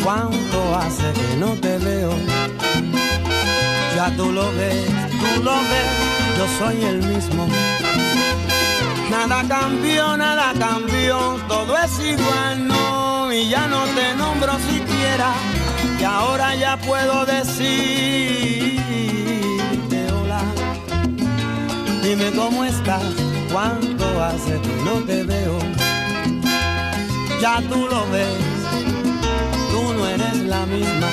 [0.04, 2.12] cuánto hace que no te veo.
[3.96, 4.86] Ya tú lo ves,
[5.20, 5.92] tú lo ves,
[6.36, 7.48] yo soy el mismo.
[9.10, 15.32] Nada cambió, nada cambió, todo es igual, no, y ya no te nombro siquiera,
[15.98, 17.64] y ahora ya puedo decirte
[20.12, 20.42] hola.
[22.02, 23.04] Dime cómo estás,
[23.50, 25.83] cuánto hace que no te veo.
[27.44, 28.38] Ya tú lo ves,
[29.70, 31.08] tú no eres la misma.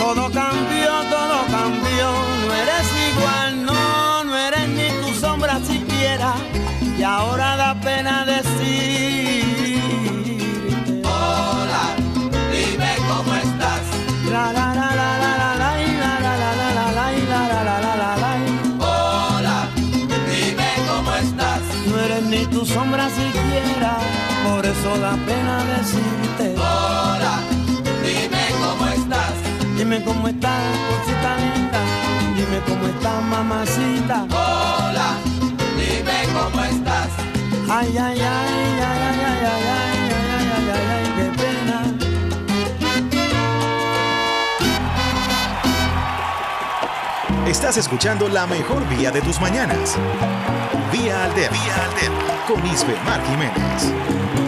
[0.00, 2.10] Todo cambió, todo cambió,
[2.42, 6.34] no eres igual, no, no eres ni tu sombra siquiera.
[6.98, 9.21] Y ahora da pena decirte
[24.72, 27.34] eso da pena decirte Hola,
[28.02, 29.34] dime cómo estás.
[29.76, 31.80] Dime cómo estás, cosita linda.
[32.36, 34.26] Dime cómo estás, mamacita.
[34.30, 35.08] Hola,
[35.76, 37.08] dime cómo estás.
[37.70, 38.28] Ay, ay, ay, ay,
[38.80, 41.78] ay, ay, ay, ay, ay, ay, ay, ay, ay, qué pena.
[47.46, 49.96] Estás escuchando la mejor vía de tus mañanas.
[50.92, 51.58] Vía Alterna.
[51.58, 52.22] Vía Alterna.
[52.46, 54.41] Con Isbe Mar Jiménez.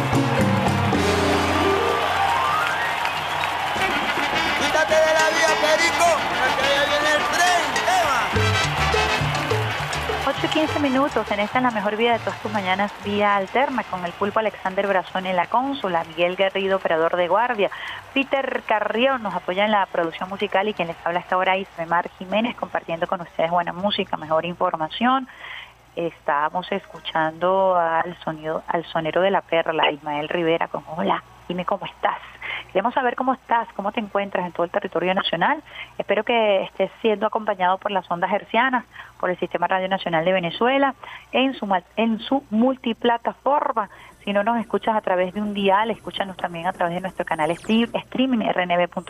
[10.44, 13.82] 8 15 minutos en esta en la mejor vida de todas tus mañanas, vía alterna,
[13.84, 17.70] con el pulpo Alexander Brazón en la cónsula, Miguel Garrido, operador de guardia,
[18.12, 22.10] Peter Carrión nos apoya en la producción musical y quien les habla hasta ahora Ismemar
[22.18, 25.28] Jiménez, compartiendo con ustedes buena música, mejor información.
[25.96, 31.86] Estábamos escuchando al sonido, al sonero de la perla, Ismael Rivera, con hola, dime cómo
[31.86, 32.18] estás.
[32.74, 35.62] Queremos saber cómo estás, cómo te encuentras en todo el territorio nacional.
[35.96, 38.84] Espero que estés siendo acompañado por las ondas hercianas,
[39.20, 40.96] por el Sistema Radio Nacional de Venezuela,
[41.30, 43.90] en su, en su multiplataforma.
[44.24, 47.24] Si no nos escuchas a través de un dial, escúchanos también a través de nuestro
[47.24, 49.04] canal streaming rnb.com.be.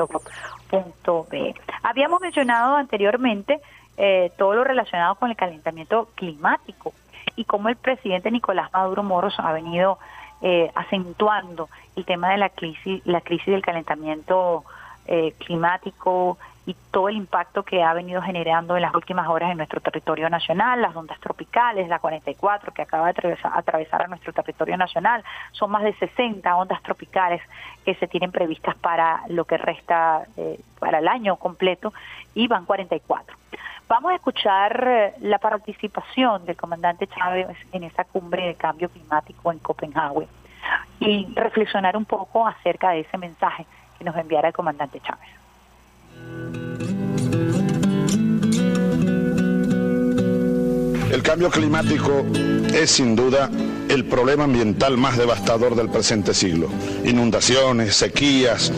[1.82, 3.62] Habíamos mencionado anteriormente
[3.97, 6.93] eh, todo lo relacionado con el calentamiento climático
[7.35, 9.99] y cómo el presidente Nicolás Maduro Moros ha venido
[10.47, 14.62] eh, acentuando el tema de la crisis, la crisis del calentamiento
[15.07, 19.57] eh, climático y todo el impacto que ha venido generando en las últimas horas en
[19.57, 24.35] nuestro territorio nacional, las ondas tropicales, la 44 que acaba de atravesar, atravesar a nuestro
[24.35, 27.41] territorio nacional, son más de 60 ondas tropicales
[27.87, 31.95] que se tienen previstas para lo que resta eh, para el año completo
[32.35, 33.35] y van 44.
[33.86, 39.52] Vamos a escuchar eh, la participación del comandante Chávez en esa cumbre de cambio climático
[39.52, 40.27] en Copenhague
[41.01, 43.66] y reflexionar un poco acerca de ese mensaje
[43.98, 45.28] que nos enviara el comandante Chávez.
[51.12, 52.24] El cambio climático
[52.74, 53.51] es sin duda
[53.89, 56.69] el problema ambiental más devastador del presente siglo.
[57.05, 58.73] Inundaciones, sequías,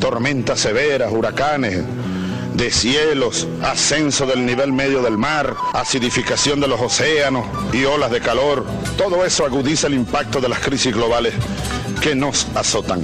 [0.00, 1.82] tormentas severas, huracanes,
[2.66, 8.66] cielos, ascenso del nivel medio del mar, acidificación de los océanos y olas de calor.
[8.96, 11.34] Todo eso agudiza el impacto de las crisis globales
[12.02, 13.00] que nos azotan.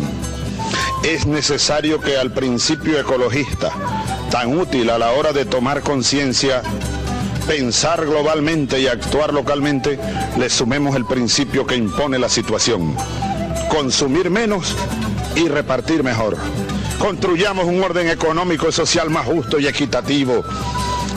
[1.05, 3.71] Es necesario que al principio ecologista,
[4.31, 6.63] tan útil a la hora de tomar conciencia,
[7.47, 9.99] pensar globalmente y actuar localmente,
[10.39, 12.97] le sumemos el principio que impone la situación.
[13.69, 14.75] Consumir menos
[15.35, 16.37] y repartir mejor.
[16.99, 20.45] Construyamos un orden económico y social más justo y equitativo.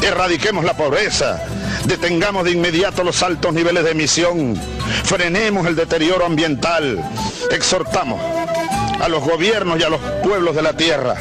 [0.02, 1.40] Erradiquemos la pobreza.
[1.86, 4.56] Detengamos de inmediato los altos niveles de emisión.
[5.04, 7.04] Frenemos el deterioro ambiental.
[7.52, 8.20] Exhortamos
[9.00, 11.16] a los gobiernos y a los pueblos de la tierra,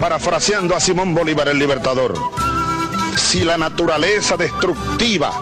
[0.00, 2.14] parafraseando a Simón Bolívar el Libertador.
[3.16, 5.32] Si la naturaleza destructiva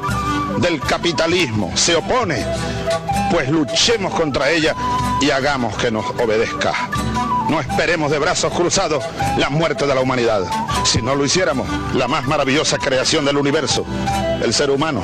[0.58, 2.44] del capitalismo se opone,
[3.30, 4.74] pues luchemos contra ella
[5.20, 6.72] y hagamos que nos obedezca.
[7.48, 9.04] No esperemos de brazos cruzados
[9.38, 10.42] la muerte de la humanidad.
[10.84, 13.84] Si no lo hiciéramos, la más maravillosa creación del universo,
[14.42, 15.02] el ser humano,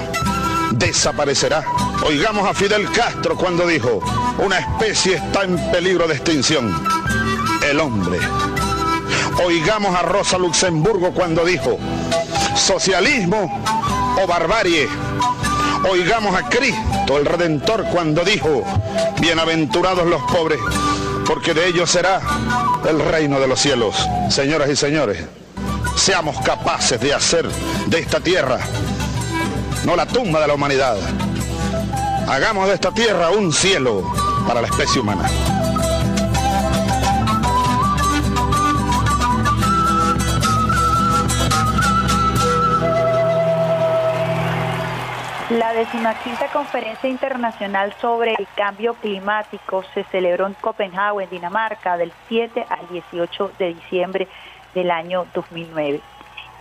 [0.72, 1.64] desaparecerá.
[2.06, 4.00] Oigamos a Fidel Castro cuando dijo,
[4.38, 6.82] una especie está en peligro de extinción,
[7.68, 8.18] el hombre.
[9.44, 11.78] Oigamos a Rosa Luxemburgo cuando dijo,
[12.56, 13.62] socialismo
[14.22, 14.88] o barbarie.
[15.84, 18.64] Oigamos a Cristo, el Redentor, cuando dijo,
[19.20, 20.60] bienaventurados los pobres
[21.26, 22.20] porque de ellos será
[22.88, 23.94] el reino de los cielos.
[24.30, 25.22] Señoras y señores,
[25.94, 27.46] seamos capaces de hacer
[27.86, 28.58] de esta tierra
[29.84, 30.96] no la tumba de la humanidad.
[32.28, 34.12] Hagamos de esta tierra un cielo
[34.46, 35.28] para la especie humana.
[45.58, 52.12] La decimaquinta conferencia internacional sobre el cambio climático se celebró en Copenhague, en Dinamarca, del
[52.28, 54.28] 7 al 18 de diciembre
[54.72, 56.00] del año 2009.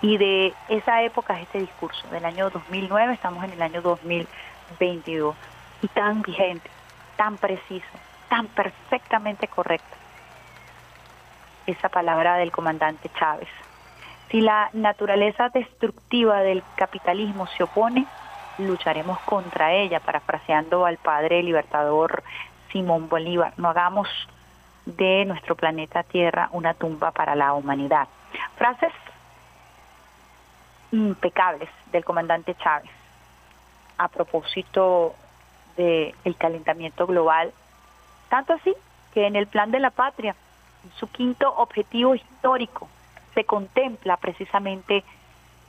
[0.02, 5.36] Y de esa época es este discurso, del año 2009, estamos en el año 2022.
[5.84, 6.68] Y tan vigente,
[7.18, 7.86] tan preciso,
[8.30, 9.96] tan perfectamente correcto.
[11.68, 13.50] Esa palabra del comandante Chávez.
[14.32, 18.08] Si la naturaleza destructiva del capitalismo se opone,
[18.58, 22.24] lucharemos contra ella, parafraseando al padre libertador
[22.72, 23.54] Simón Bolívar.
[23.58, 24.08] No hagamos
[24.86, 28.08] de nuestro planeta Tierra una tumba para la humanidad.
[28.58, 28.94] Frases
[30.92, 32.92] impecables del comandante Chávez
[33.98, 35.16] a propósito
[35.76, 37.52] del calentamiento global,
[38.30, 38.74] tanto así
[39.14, 40.36] que en el plan de la patria,
[40.96, 42.88] su quinto objetivo histórico,
[43.34, 45.04] se contempla precisamente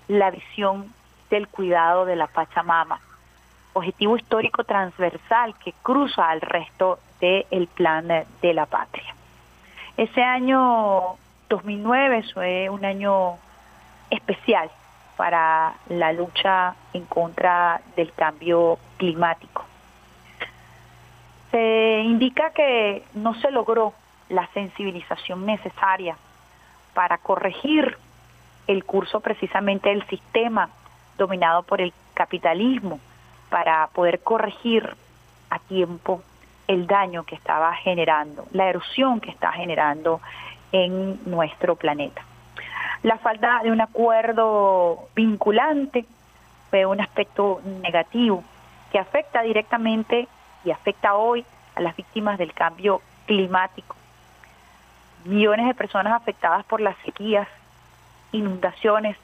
[0.09, 0.93] la visión
[1.30, 3.00] del cuidado de la Pachamama,
[3.72, 9.14] objetivo histórico transversal que cruza al resto del plan de la patria.
[9.96, 11.16] Ese año
[11.48, 13.36] 2009 fue un año
[14.10, 14.70] especial
[15.16, 19.64] para la lucha en contra del cambio climático.
[21.50, 23.92] Se indica que no se logró
[24.28, 26.16] la sensibilización necesaria
[26.94, 27.98] para corregir
[28.66, 30.68] el curso precisamente del sistema
[31.18, 32.98] dominado por el capitalismo
[33.50, 34.96] para poder corregir
[35.50, 36.22] a tiempo
[36.66, 40.20] el daño que estaba generando, la erosión que está generando
[40.72, 42.22] en nuestro planeta.
[43.02, 46.04] La falta de un acuerdo vinculante
[46.70, 48.42] fue un aspecto negativo
[48.92, 50.28] que afecta directamente
[50.64, 53.96] y afecta hoy a las víctimas del cambio climático.
[55.24, 57.48] Millones de personas afectadas por las sequías,
[58.32, 59.16] inundaciones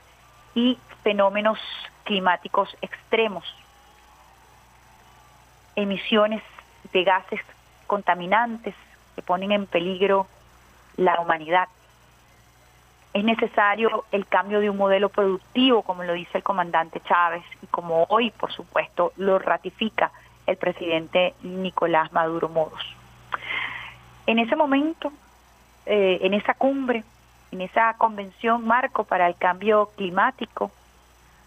[0.55, 1.59] y fenómenos
[2.05, 3.45] climáticos extremos.
[5.77, 6.43] Emisiones
[6.93, 7.41] de gases
[7.87, 8.75] contaminantes
[9.15, 10.27] que ponen en peligro
[10.97, 11.69] la humanidad.
[13.13, 17.67] Es necesario el cambio de un modelo productivo, como lo dice el comandante Chávez, y
[17.67, 20.11] como hoy, por supuesto, lo ratifica
[20.47, 22.85] el presidente Nicolás Maduro Moros.
[24.27, 25.13] En ese momento,
[25.87, 27.05] eh, en esa cumbre,
[27.55, 30.73] en esa convención marco para el cambio climático,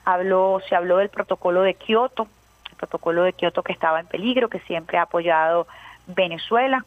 [0.05, 2.27] habló, se habló del protocolo de Kioto,
[2.69, 5.67] el protocolo de Kioto que estaba en peligro, que siempre ha apoyado
[6.07, 6.85] Venezuela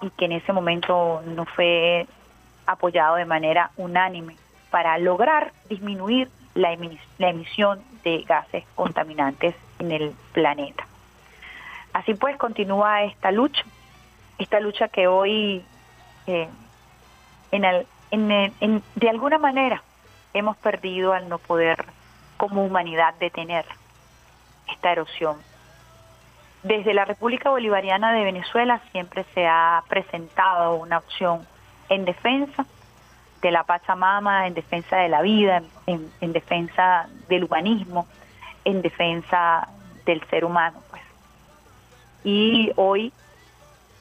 [0.00, 2.06] y que en ese momento no fue
[2.66, 4.36] apoyado de manera unánime
[4.70, 6.74] para lograr disminuir la,
[7.18, 10.86] la emisión de gases contaminantes en el planeta.
[11.92, 13.64] Así pues, continúa esta lucha,
[14.38, 15.62] esta lucha que hoy,
[16.26, 16.48] eh,
[17.52, 19.82] en el, en, en, de alguna manera,
[20.34, 21.84] hemos perdido al no poder
[22.36, 23.64] como humanidad detener
[24.70, 25.36] esta erosión.
[26.62, 31.46] Desde la República Bolivariana de Venezuela siempre se ha presentado una opción
[31.88, 32.66] en defensa
[33.40, 38.06] de la Pachamama, en defensa de la vida, en, en defensa del humanismo,
[38.64, 39.68] en defensa
[40.04, 40.82] del ser humano.
[40.90, 41.02] Pues.
[42.24, 43.12] Y hoy,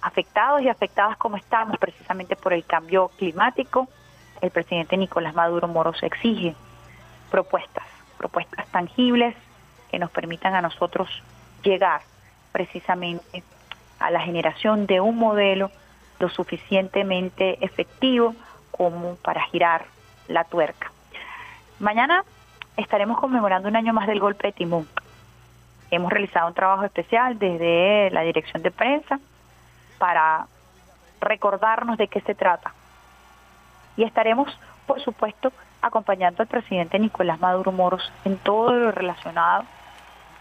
[0.01, 3.87] afectados y afectadas como estamos precisamente por el cambio climático,
[4.41, 6.55] el presidente Nicolás Maduro Moros exige
[7.29, 7.85] propuestas,
[8.17, 9.35] propuestas tangibles
[9.91, 11.09] que nos permitan a nosotros
[11.63, 12.01] llegar
[12.51, 13.43] precisamente
[13.99, 15.71] a la generación de un modelo
[16.19, 18.35] lo suficientemente efectivo
[18.71, 19.85] como para girar
[20.27, 20.91] la tuerca.
[21.79, 22.23] Mañana
[22.77, 24.87] estaremos conmemorando un año más del golpe de Timón.
[25.91, 29.19] Hemos realizado un trabajo especial desde la dirección de prensa
[29.99, 30.47] para
[31.21, 32.73] recordarnos de qué se trata.
[33.95, 34.49] Y estaremos,
[34.87, 35.51] por supuesto,
[35.81, 39.65] acompañando al presidente Nicolás Maduro Moros en todo lo relacionado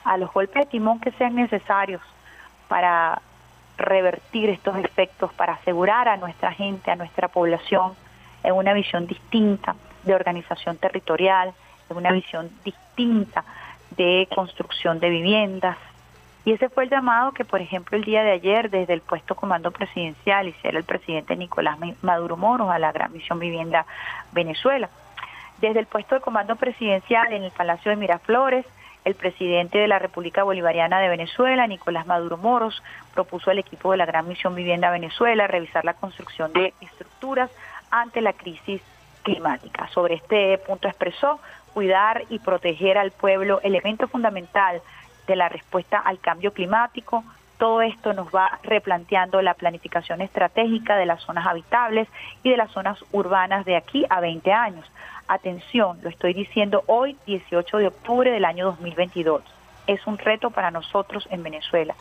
[0.04, 2.00] a los golpes de timón que sean necesarios
[2.68, 3.20] para
[3.76, 7.94] revertir estos efectos, para asegurar a nuestra gente, a nuestra población,
[8.42, 9.74] en una visión distinta
[10.04, 11.52] de organización territorial,
[11.90, 13.44] en una visión distinta
[13.96, 15.76] de construcción de viviendas.
[16.48, 19.34] Y ese fue el llamado que, por ejemplo, el día de ayer, desde el puesto
[19.34, 23.84] comando presidencial, hiciera el presidente Nicolás Maduro Moros a la Gran Misión Vivienda
[24.32, 24.88] Venezuela.
[25.60, 28.64] Desde el puesto de comando presidencial en el Palacio de Miraflores,
[29.04, 33.98] el presidente de la República Bolivariana de Venezuela, Nicolás Maduro Moros, propuso al equipo de
[33.98, 37.50] la Gran Misión Vivienda Venezuela revisar la construcción de estructuras
[37.90, 38.80] ante la crisis
[39.22, 39.86] climática.
[39.88, 41.40] Sobre este punto expresó
[41.74, 44.80] cuidar y proteger al pueblo, elemento fundamental
[45.28, 47.22] de la respuesta al cambio climático.
[47.58, 52.08] Todo esto nos va replanteando la planificación estratégica de las zonas habitables
[52.42, 54.90] y de las zonas urbanas de aquí a 20 años.
[55.28, 59.42] Atención, lo estoy diciendo hoy, 18 de octubre del año 2022.
[59.86, 61.94] Es un reto para nosotros en Venezuela.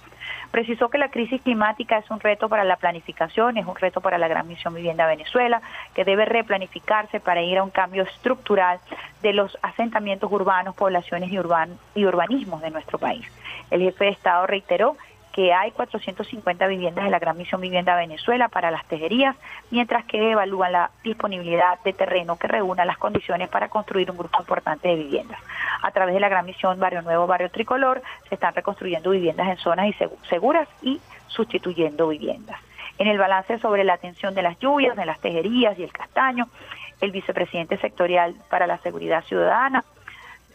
[0.51, 4.17] Precisó que la crisis climática es un reto para la planificación, es un reto para
[4.17, 5.61] la Gran Misión Vivienda Venezuela,
[5.93, 8.79] que debe replanificarse para ir a un cambio estructural
[9.21, 13.25] de los asentamientos urbanos, poblaciones y, urban, y urbanismos de nuestro país.
[13.69, 14.95] El jefe de Estado reiteró
[15.37, 19.35] que hay 450 viviendas de la Gran Misión Vivienda Venezuela para las tejerías,
[19.69, 24.39] mientras que evalúan la disponibilidad de terreno que reúna las condiciones para construir un grupo
[24.39, 25.39] importante de viviendas.
[25.83, 29.57] A través de la Gran Misión Barrio Nuevo, Barrio Tricolor, se están reconstruyendo viviendas en
[29.57, 29.93] zonas
[30.27, 32.59] seguras y sustituyendo viviendas.
[32.97, 36.47] En el balance sobre la atención de las lluvias, de las tejerías y el castaño,
[36.99, 39.83] el vicepresidente sectorial para la seguridad ciudadana,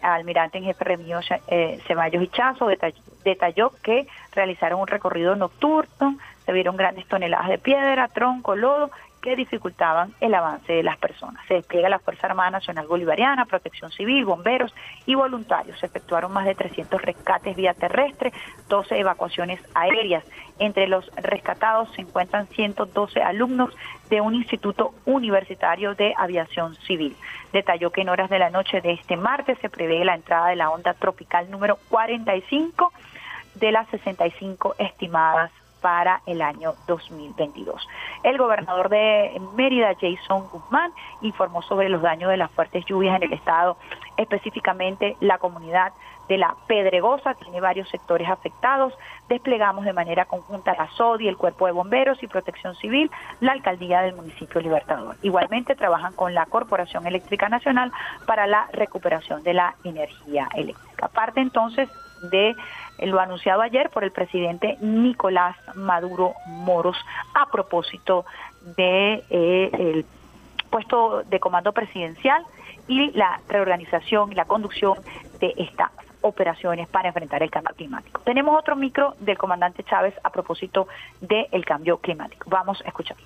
[0.02, 6.52] almirante en jefe Remigio eh, Ceballos Hichazo detalló, detalló que realizaron un recorrido nocturno, se
[6.52, 8.90] vieron grandes toneladas de piedra, tronco, lodo
[9.22, 11.42] que dificultaban el avance de las personas.
[11.46, 14.74] Se despliega la Fuerza Armada Nacional Bolivariana, Protección Civil, bomberos
[15.06, 15.78] y voluntarios.
[15.78, 18.32] Se efectuaron más de 300 rescates vía terrestre,
[18.68, 20.24] 12 evacuaciones aéreas.
[20.58, 23.72] Entre los rescatados se encuentran 112 alumnos
[24.10, 27.16] de un instituto universitario de aviación civil.
[27.52, 30.56] Detalló que en horas de la noche de este martes se prevé la entrada de
[30.56, 32.92] la onda tropical número 45
[33.54, 35.50] de las 65 estimadas
[35.82, 37.86] para el año 2022.
[38.22, 43.24] El gobernador de Mérida, Jason Guzmán, informó sobre los daños de las fuertes lluvias en
[43.24, 43.76] el estado,
[44.16, 45.92] específicamente la comunidad
[46.28, 48.94] de la Pedregosa, tiene varios sectores afectados.
[49.28, 53.10] Desplegamos de manera conjunta la SODI, el Cuerpo de Bomberos y Protección Civil,
[53.40, 55.16] la Alcaldía del Municipio Libertador.
[55.22, 57.92] Igualmente trabajan con la Corporación Eléctrica Nacional
[58.24, 61.08] para la recuperación de la energía eléctrica.
[61.08, 61.88] Parte entonces
[62.30, 62.54] de
[63.06, 66.96] lo anunciado ayer por el presidente Nicolás Maduro Moros
[67.34, 68.24] a propósito
[68.76, 70.06] de eh, el
[70.70, 72.44] puesto de comando presidencial
[72.88, 74.98] y la reorganización y la conducción
[75.40, 75.90] de estas
[76.22, 78.20] operaciones para enfrentar el cambio climático.
[78.24, 80.88] Tenemos otro micro del comandante Chávez a propósito
[81.20, 82.48] del cambio climático.
[82.48, 83.16] Vamos a escuchar.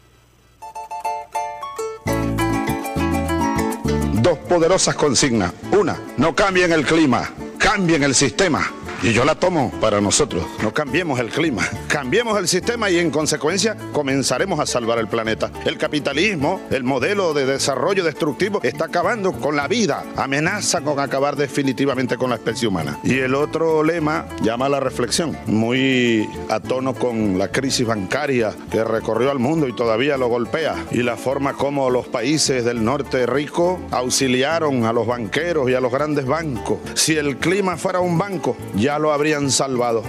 [4.23, 5.55] Dos poderosas consignas.
[5.79, 8.61] Una, no cambien el clima, cambien el sistema.
[9.03, 10.45] Y yo la tomo para nosotros.
[10.63, 15.51] No cambiemos el clima, cambiemos el sistema y en consecuencia comenzaremos a salvar el planeta.
[15.65, 21.37] El capitalismo, el modelo de desarrollo destructivo, está acabando con la vida, amenaza con acabar
[21.37, 22.99] definitivamente con la especie humana.
[23.05, 28.55] Y el otro lema llama a la reflexión, muy a tono con la crisis bancaria
[28.71, 30.75] que recorrió al mundo y todavía lo golpea.
[30.91, 35.81] Y la forma como los países del norte rico auxiliaron a los banqueros y a
[35.81, 36.79] los grandes bancos.
[36.95, 38.57] Si el clima fuera un banco,
[38.99, 40.03] lo habrían salvado.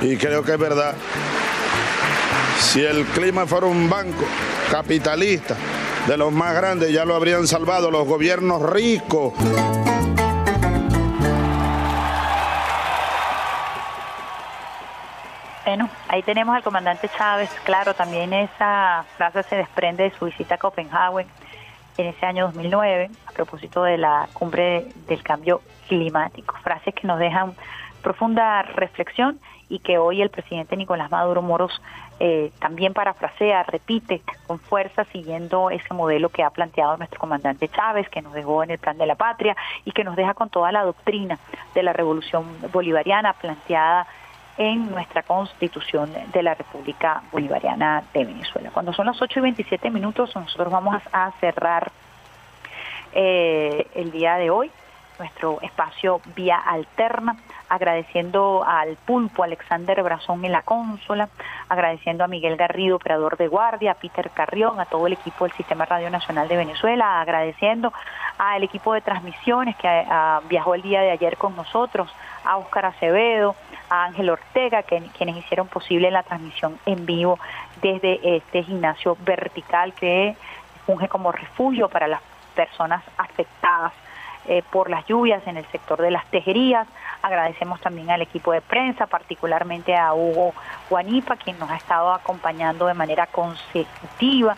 [0.00, 0.94] y creo que es verdad.
[2.60, 4.24] Si el clima fuera un banco
[4.70, 5.56] capitalista
[6.06, 9.34] de los más grandes, ya lo habrían salvado los gobiernos ricos.
[15.64, 17.50] Bueno, ahí tenemos al comandante Chávez.
[17.64, 21.26] Claro, también esa frase se desprende de su visita a Copenhague
[21.98, 26.54] en ese año 2009 a propósito de la cumbre del cambio climático.
[26.62, 27.54] Frases que nos dejan
[28.02, 31.72] profunda reflexión y que hoy el presidente Nicolás Maduro Moros
[32.18, 38.08] eh, también parafrasea, repite con fuerza, siguiendo ese modelo que ha planteado nuestro comandante Chávez,
[38.08, 39.54] que nos dejó en el plan de la patria
[39.84, 41.38] y que nos deja con toda la doctrina
[41.74, 44.06] de la revolución bolivariana planteada
[44.56, 48.70] en nuestra constitución de la República Bolivariana de Venezuela.
[48.72, 51.92] Cuando son las 8 y 27 minutos, nosotros vamos a cerrar
[53.12, 54.70] eh, el día de hoy
[55.18, 57.36] nuestro espacio vía alterna,
[57.68, 61.28] agradeciendo al pulpo Alexander Brazón en la consola,
[61.68, 65.56] agradeciendo a Miguel Garrido, operador de guardia, a Peter Carrión, a todo el equipo del
[65.56, 67.92] Sistema Radio Nacional de Venezuela, agradeciendo
[68.38, 72.10] al equipo de transmisiones que ah, viajó el día de ayer con nosotros,
[72.44, 73.56] a Óscar Acevedo,
[73.90, 77.38] a Ángel Ortega, que, quienes hicieron posible la transmisión en vivo
[77.82, 80.36] desde este gimnasio vertical que
[80.86, 82.20] funge como refugio para las
[82.54, 83.92] personas afectadas
[84.48, 86.86] eh, por las lluvias en el sector de las tejerías.
[87.22, 90.54] Agradecemos también al equipo de prensa, particularmente a Hugo
[90.88, 94.56] Guanipa, quien nos ha estado acompañando de manera consecutiva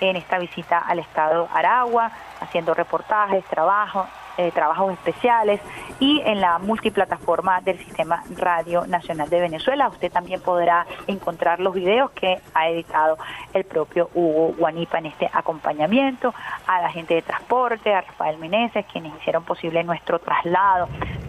[0.00, 2.10] en esta visita al estado Aragua,
[2.40, 4.06] haciendo reportajes, trabajo,
[4.38, 5.60] eh, trabajos especiales
[5.98, 9.88] y en la multiplataforma del Sistema Radio Nacional de Venezuela.
[9.88, 13.18] Usted también podrá encontrar los videos que ha editado
[13.52, 16.32] el propio Hugo Guanipa en este acompañamiento,
[16.66, 20.88] a la gente de transporte, a Rafael Meneses, quienes hicieron posible nuestro traslado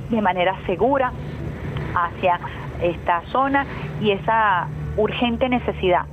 [0.10, 1.12] de manera segura
[1.96, 2.40] hacia
[2.82, 3.66] esta zona
[4.00, 4.68] y esa
[4.98, 6.06] urgente necesidad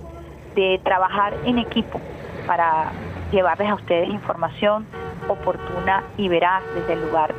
[0.55, 2.01] de trabajar en equipo
[2.47, 2.90] para
[3.31, 4.86] llevarles a ustedes información
[5.29, 7.35] oportuna y veraz desde el lugar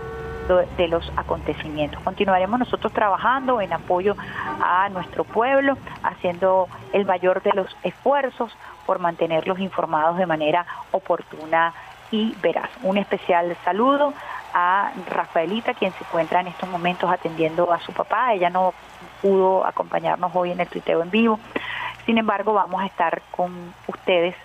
[0.78, 2.02] de los acontecimientos.
[2.02, 4.16] Continuaremos nosotros trabajando en apoyo
[4.62, 8.52] a nuestro pueblo, haciendo el mayor de los esfuerzos
[8.86, 11.74] por mantenerlos informados de manera oportuna
[12.12, 12.70] y veraz.
[12.82, 14.14] Un especial saludo
[14.54, 18.34] a Rafaelita, quien se encuentra en estos momentos atendiendo a su papá.
[18.34, 18.74] Ella no
[19.22, 21.40] pudo acompañarnos hoy en el tuiteo en vivo.
[22.08, 24.36] Sin embargo, vamos a estar con ustedes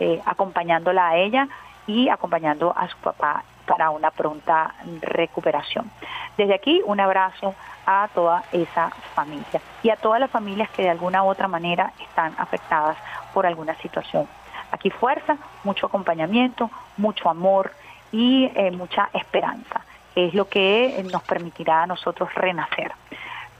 [0.00, 1.48] eh, acompañándola a ella
[1.86, 5.90] y acompañando a su papá para una pronta recuperación.
[6.36, 7.54] Desde aquí, un abrazo
[7.86, 11.92] a toda esa familia y a todas las familias que de alguna u otra manera
[12.00, 12.96] están afectadas
[13.32, 14.26] por alguna situación.
[14.70, 17.72] Aquí fuerza, mucho acompañamiento, mucho amor
[18.12, 19.82] y eh, mucha esperanza,
[20.14, 22.92] es lo que nos permitirá a nosotros renacer.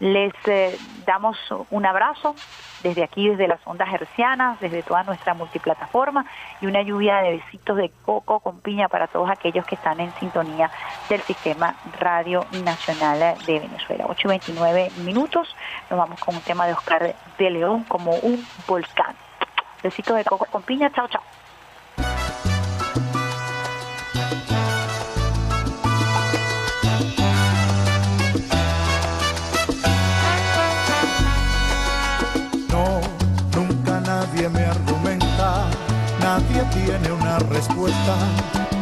[0.05, 1.39] Les eh, damos
[1.71, 2.35] un abrazo
[2.83, 6.27] desde aquí, desde las ondas hercianas, desde toda nuestra multiplataforma
[6.61, 10.13] y una lluvia de besitos de coco con piña para todos aquellos que están en
[10.21, 10.71] sintonía
[11.09, 14.05] del Sistema Radio Nacional de Venezuela.
[14.07, 15.57] 8 y 29 minutos,
[15.89, 19.17] nos vamos con un tema de Oscar de León como un volcán.
[19.83, 21.23] Besitos de coco con piña, chao, chao.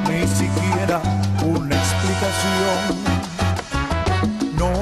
[0.08, 1.00] Ni siquiera
[1.44, 2.80] una explicación.
[4.58, 4.72] No,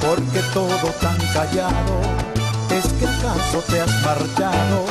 [0.00, 2.00] porque todo tan callado,
[2.70, 4.84] es que acaso te has marchado,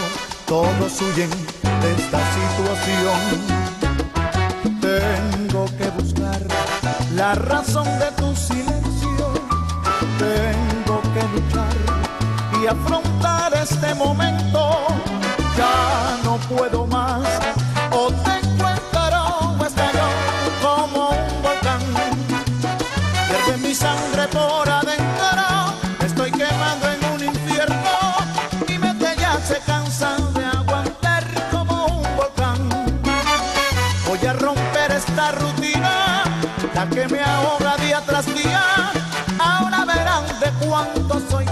[0.45, 3.21] todos huyen de esta situación.
[4.81, 6.41] Tengo que buscar
[7.15, 9.33] la razón de tu silencio,
[10.17, 11.75] tengo que luchar
[12.61, 14.87] y afrontar este momento.
[15.57, 17.27] Ya no puedo más,
[23.71, 25.45] mi sangre por adentro,
[25.97, 27.93] me estoy quemando en un infierno.
[28.67, 32.59] Mi mente ya se cansa de aguantar como un volcán.
[34.05, 36.23] Voy a romper esta rutina,
[36.75, 38.61] la que me ahoga día tras día.
[39.39, 41.45] Ahora verán de cuánto soy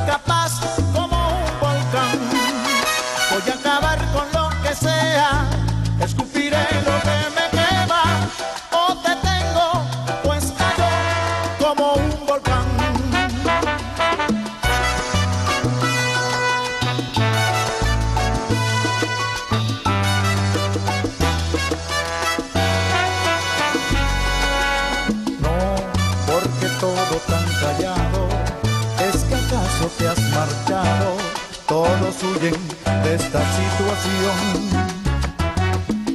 [33.29, 34.37] esta situación.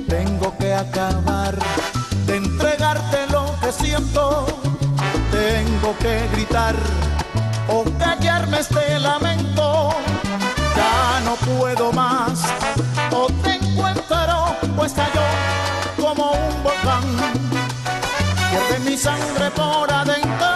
[0.09, 1.57] Tengo que acabar
[2.27, 4.47] de entregarte lo que siento,
[5.31, 6.74] tengo que gritar
[7.69, 9.91] o callarme este lamento.
[10.74, 12.43] Ya no puedo más,
[13.12, 15.23] o te encuentro, pues cayó
[15.97, 17.05] como un volcán.
[18.51, 20.54] Pierde mi sangre por adentro,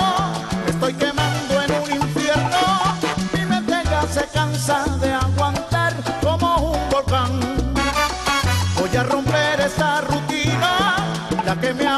[11.68, 11.97] que me